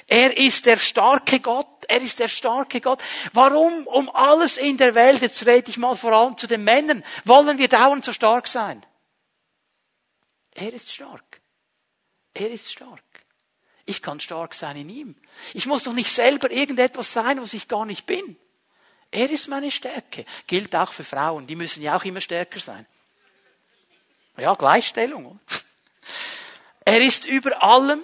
[0.07, 1.66] Er ist der starke Gott.
[1.88, 3.03] Er ist der starke Gott.
[3.32, 7.05] Warum um alles in der Welt, jetzt rede ich mal vor allem zu den Männern,
[7.24, 8.84] wollen wir dauernd so stark sein?
[10.55, 11.41] Er ist stark.
[12.34, 13.03] Er ist stark.
[13.86, 15.16] Ich kann stark sein in ihm.
[15.55, 18.36] Ich muss doch nicht selber irgendetwas sein, was ich gar nicht bin.
[19.11, 20.24] Er ist meine Stärke.
[20.47, 21.47] Gilt auch für Frauen.
[21.47, 22.86] Die müssen ja auch immer stärker sein.
[24.36, 25.41] Ja, Gleichstellung.
[26.82, 28.03] Er ist über allem,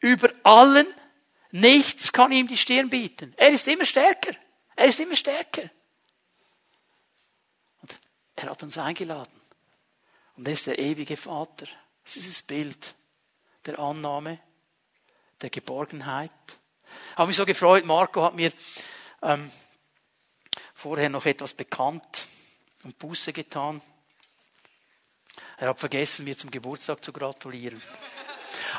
[0.00, 0.86] über allen.
[1.50, 3.32] Nichts kann ihm die Stirn bieten.
[3.36, 4.34] Er ist immer stärker.
[4.74, 5.70] Er ist immer stärker.
[7.80, 7.98] Und
[8.34, 9.40] er hat uns eingeladen.
[10.36, 11.66] Und er ist der ewige Vater.
[12.04, 12.94] Das ist das Bild
[13.64, 14.38] der Annahme,
[15.40, 16.30] der Geborgenheit.
[17.12, 18.52] Ich habe mich so gefreut, Marco hat mir
[19.22, 19.50] ähm,
[20.74, 22.26] vorher noch etwas bekannt
[22.84, 23.80] und Buße getan.
[25.56, 27.82] Er hat vergessen, mir zum Geburtstag zu gratulieren.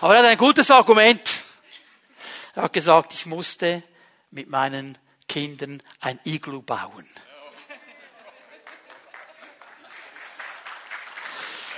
[0.02, 1.42] Aber er hat ein gutes Argument.
[2.54, 3.84] Er hat gesagt, ich musste
[4.32, 7.08] mit meinen Kindern ein Iglu bauen.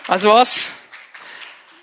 [0.08, 0.66] Also was?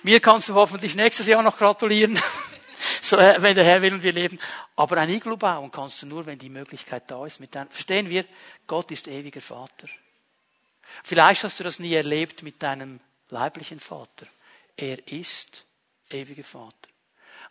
[0.03, 2.21] Mir kannst du hoffentlich nächstes Jahr noch gratulieren,
[3.03, 4.39] so, äh, wenn der Herr will und wir leben.
[4.75, 7.41] Aber ein Iglu bauen kannst du nur, wenn die Möglichkeit da ist.
[7.41, 8.25] Mit dein, verstehen wir?
[8.67, 9.89] Gott ist ewiger Vater.
[11.03, 14.27] Vielleicht hast du das nie erlebt mit deinem leiblichen Vater.
[14.77, 15.65] Er ist
[16.11, 16.89] ewiger Vater.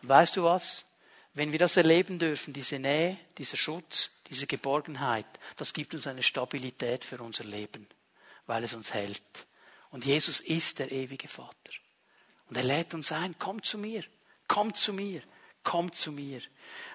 [0.01, 0.85] Und weißt du was?
[1.33, 5.27] Wenn wir das erleben dürfen, diese Nähe, dieser Schutz, diese Geborgenheit,
[5.57, 7.87] das gibt uns eine Stabilität für unser Leben,
[8.45, 9.21] weil es uns hält.
[9.91, 11.73] Und Jesus ist der ewige Vater.
[12.47, 14.03] Und er lädt uns ein, komm zu mir,
[14.47, 15.21] komm zu mir,
[15.63, 16.41] komm zu mir.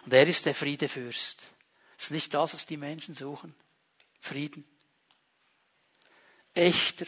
[0.04, 1.50] Und er ist der Friedefürst.
[1.96, 3.54] Das ist nicht das, was die Menschen suchen.
[4.20, 4.64] Frieden.
[6.54, 7.06] Echter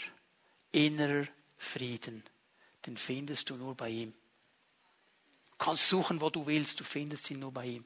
[0.71, 1.27] innerer
[1.57, 2.25] Frieden,
[2.85, 4.15] den findest du nur bei ihm.
[5.63, 7.85] Du kannst suchen, wo du willst, du findest ihn nur bei ihm,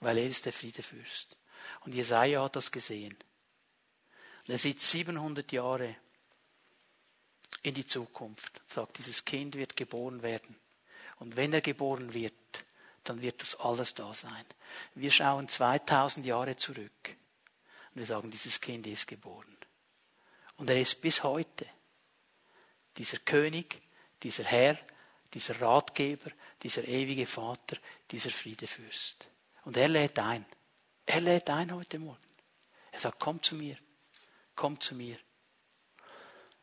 [0.00, 1.36] weil er ist der Friedefürst.
[1.84, 3.16] Und Jesaja hat das gesehen.
[4.44, 5.94] Und er sieht 700 Jahre
[7.62, 8.60] in die Zukunft.
[8.66, 10.56] Sagt, dieses Kind wird geboren werden.
[11.20, 12.34] Und wenn er geboren wird,
[13.04, 14.44] dann wird das alles da sein.
[14.96, 17.16] Wir schauen 2000 Jahre zurück
[17.94, 19.56] und wir sagen, dieses Kind ist geboren.
[20.56, 21.66] Und er ist bis heute
[22.96, 23.80] dieser König,
[24.24, 24.76] dieser Herr,
[25.34, 26.32] dieser Ratgeber,
[26.66, 27.76] dieser ewige Vater,
[28.10, 29.28] dieser Friedefürst.
[29.64, 30.44] Und er lädt ein.
[31.06, 32.18] Er lädt ein heute Morgen.
[32.90, 33.76] Er sagt, komm zu mir.
[34.56, 35.16] Komm zu mir.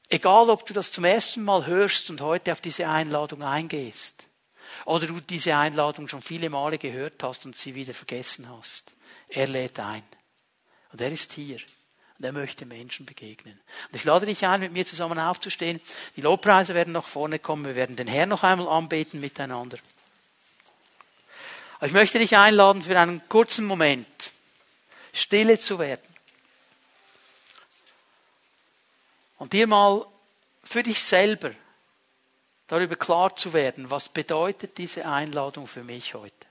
[0.10, 4.28] Egal, ob du das zum ersten Mal hörst und heute auf diese Einladung eingehst,
[4.86, 8.95] oder du diese Einladung schon viele Male gehört hast und sie wieder vergessen hast.
[9.30, 10.04] Er lädt ein.
[10.91, 11.60] Und er ist hier.
[12.24, 13.60] Und er möchte Menschen begegnen.
[13.92, 15.82] Und ich lade dich ein, mit mir zusammen aufzustehen.
[16.16, 17.66] Die Lobpreise werden nach vorne kommen.
[17.66, 19.78] Wir werden den Herrn noch einmal anbeten miteinander.
[21.76, 24.32] Aber ich möchte dich einladen, für einen kurzen Moment
[25.12, 26.08] stille zu werden.
[29.38, 30.06] Und dir mal
[30.64, 31.52] für dich selber
[32.68, 36.48] darüber klar zu werden, was bedeutet diese Einladung für mich heute?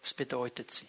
[0.00, 0.86] Was bedeutet sie?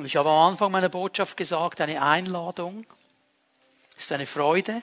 [0.00, 2.86] Und ich habe am Anfang meiner Botschaft gesagt, eine Einladung
[3.98, 4.80] ist eine Freude,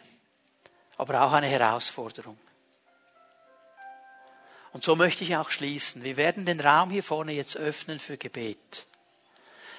[0.95, 2.37] aber auch eine Herausforderung.
[4.73, 6.03] Und so möchte ich auch schließen.
[6.03, 8.85] Wir werden den Raum hier vorne jetzt öffnen für Gebet.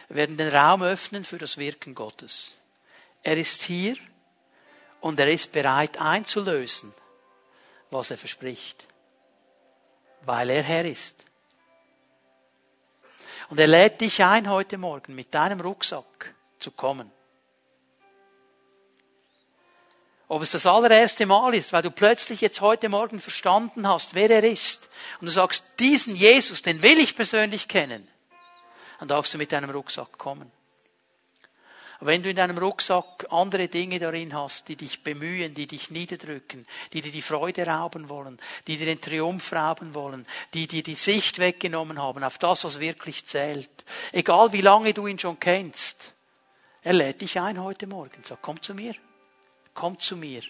[0.08, 2.56] Wir werden den Raum öffnen für das Wirken Gottes.
[3.22, 3.96] Er ist hier
[5.00, 6.92] und er ist bereit einzulösen,
[7.92, 8.86] was er verspricht,
[10.22, 11.27] weil er Herr ist.
[13.50, 17.10] Und er lädt dich ein, heute Morgen mit deinem Rucksack zu kommen.
[20.28, 24.28] Ob es das allererste Mal ist, weil du plötzlich jetzt heute Morgen verstanden hast, wer
[24.28, 24.90] er ist.
[25.20, 28.06] Und du sagst, diesen Jesus, den will ich persönlich kennen.
[28.98, 30.52] Dann darfst du mit deinem Rucksack kommen.
[32.00, 36.64] Wenn du in deinem Rucksack andere Dinge darin hast, die dich bemühen, die dich niederdrücken,
[36.92, 38.38] die dir die Freude rauben wollen,
[38.68, 40.24] die dir den Triumph rauben wollen,
[40.54, 43.70] die dir die Sicht weggenommen haben auf das, was wirklich zählt,
[44.12, 46.14] egal wie lange du ihn schon kennst,
[46.82, 48.94] er lädt dich ein heute Morgen, sag, komm zu mir,
[49.74, 50.42] komm zu mir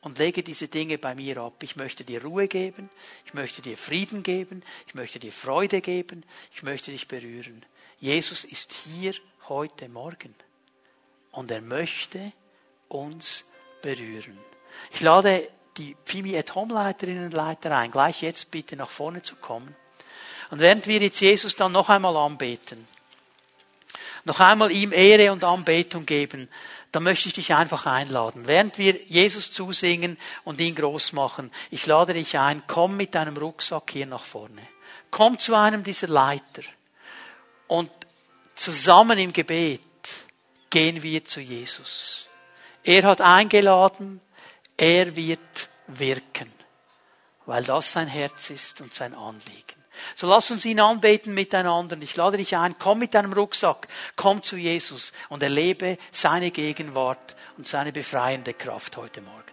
[0.00, 1.62] und lege diese Dinge bei mir ab.
[1.62, 2.90] Ich möchte dir Ruhe geben,
[3.24, 7.64] ich möchte dir Frieden geben, ich möchte dir Freude geben, ich möchte dich berühren.
[8.00, 9.14] Jesus ist hier
[9.48, 10.34] heute Morgen.
[11.32, 12.32] Und er möchte
[12.88, 13.44] uns
[13.80, 14.38] berühren.
[14.92, 19.22] Ich lade die Phoebe at Home Leiterinnen und Leiter ein, gleich jetzt bitte nach vorne
[19.22, 19.74] zu kommen.
[20.50, 22.86] Und während wir jetzt Jesus dann noch einmal anbeten,
[24.24, 26.48] noch einmal ihm Ehre und Anbetung geben,
[26.92, 28.46] dann möchte ich dich einfach einladen.
[28.46, 33.36] Während wir Jesus zusingen und ihn groß machen, ich lade dich ein, komm mit deinem
[33.36, 34.62] Rucksack hier nach vorne.
[35.10, 36.62] Komm zu einem dieser Leiter
[37.66, 37.90] und
[38.54, 39.80] zusammen im Gebet
[40.70, 42.28] gehen wir zu Jesus.
[42.84, 44.20] Er hat eingeladen,
[44.76, 46.50] er wird wirken,
[47.46, 49.82] weil das sein Herz ist und sein Anliegen.
[50.16, 51.96] So lass uns ihn anbeten miteinander.
[52.00, 57.36] Ich lade dich ein, komm mit deinem Rucksack, komm zu Jesus und erlebe seine Gegenwart
[57.56, 59.51] und seine befreiende Kraft heute Morgen.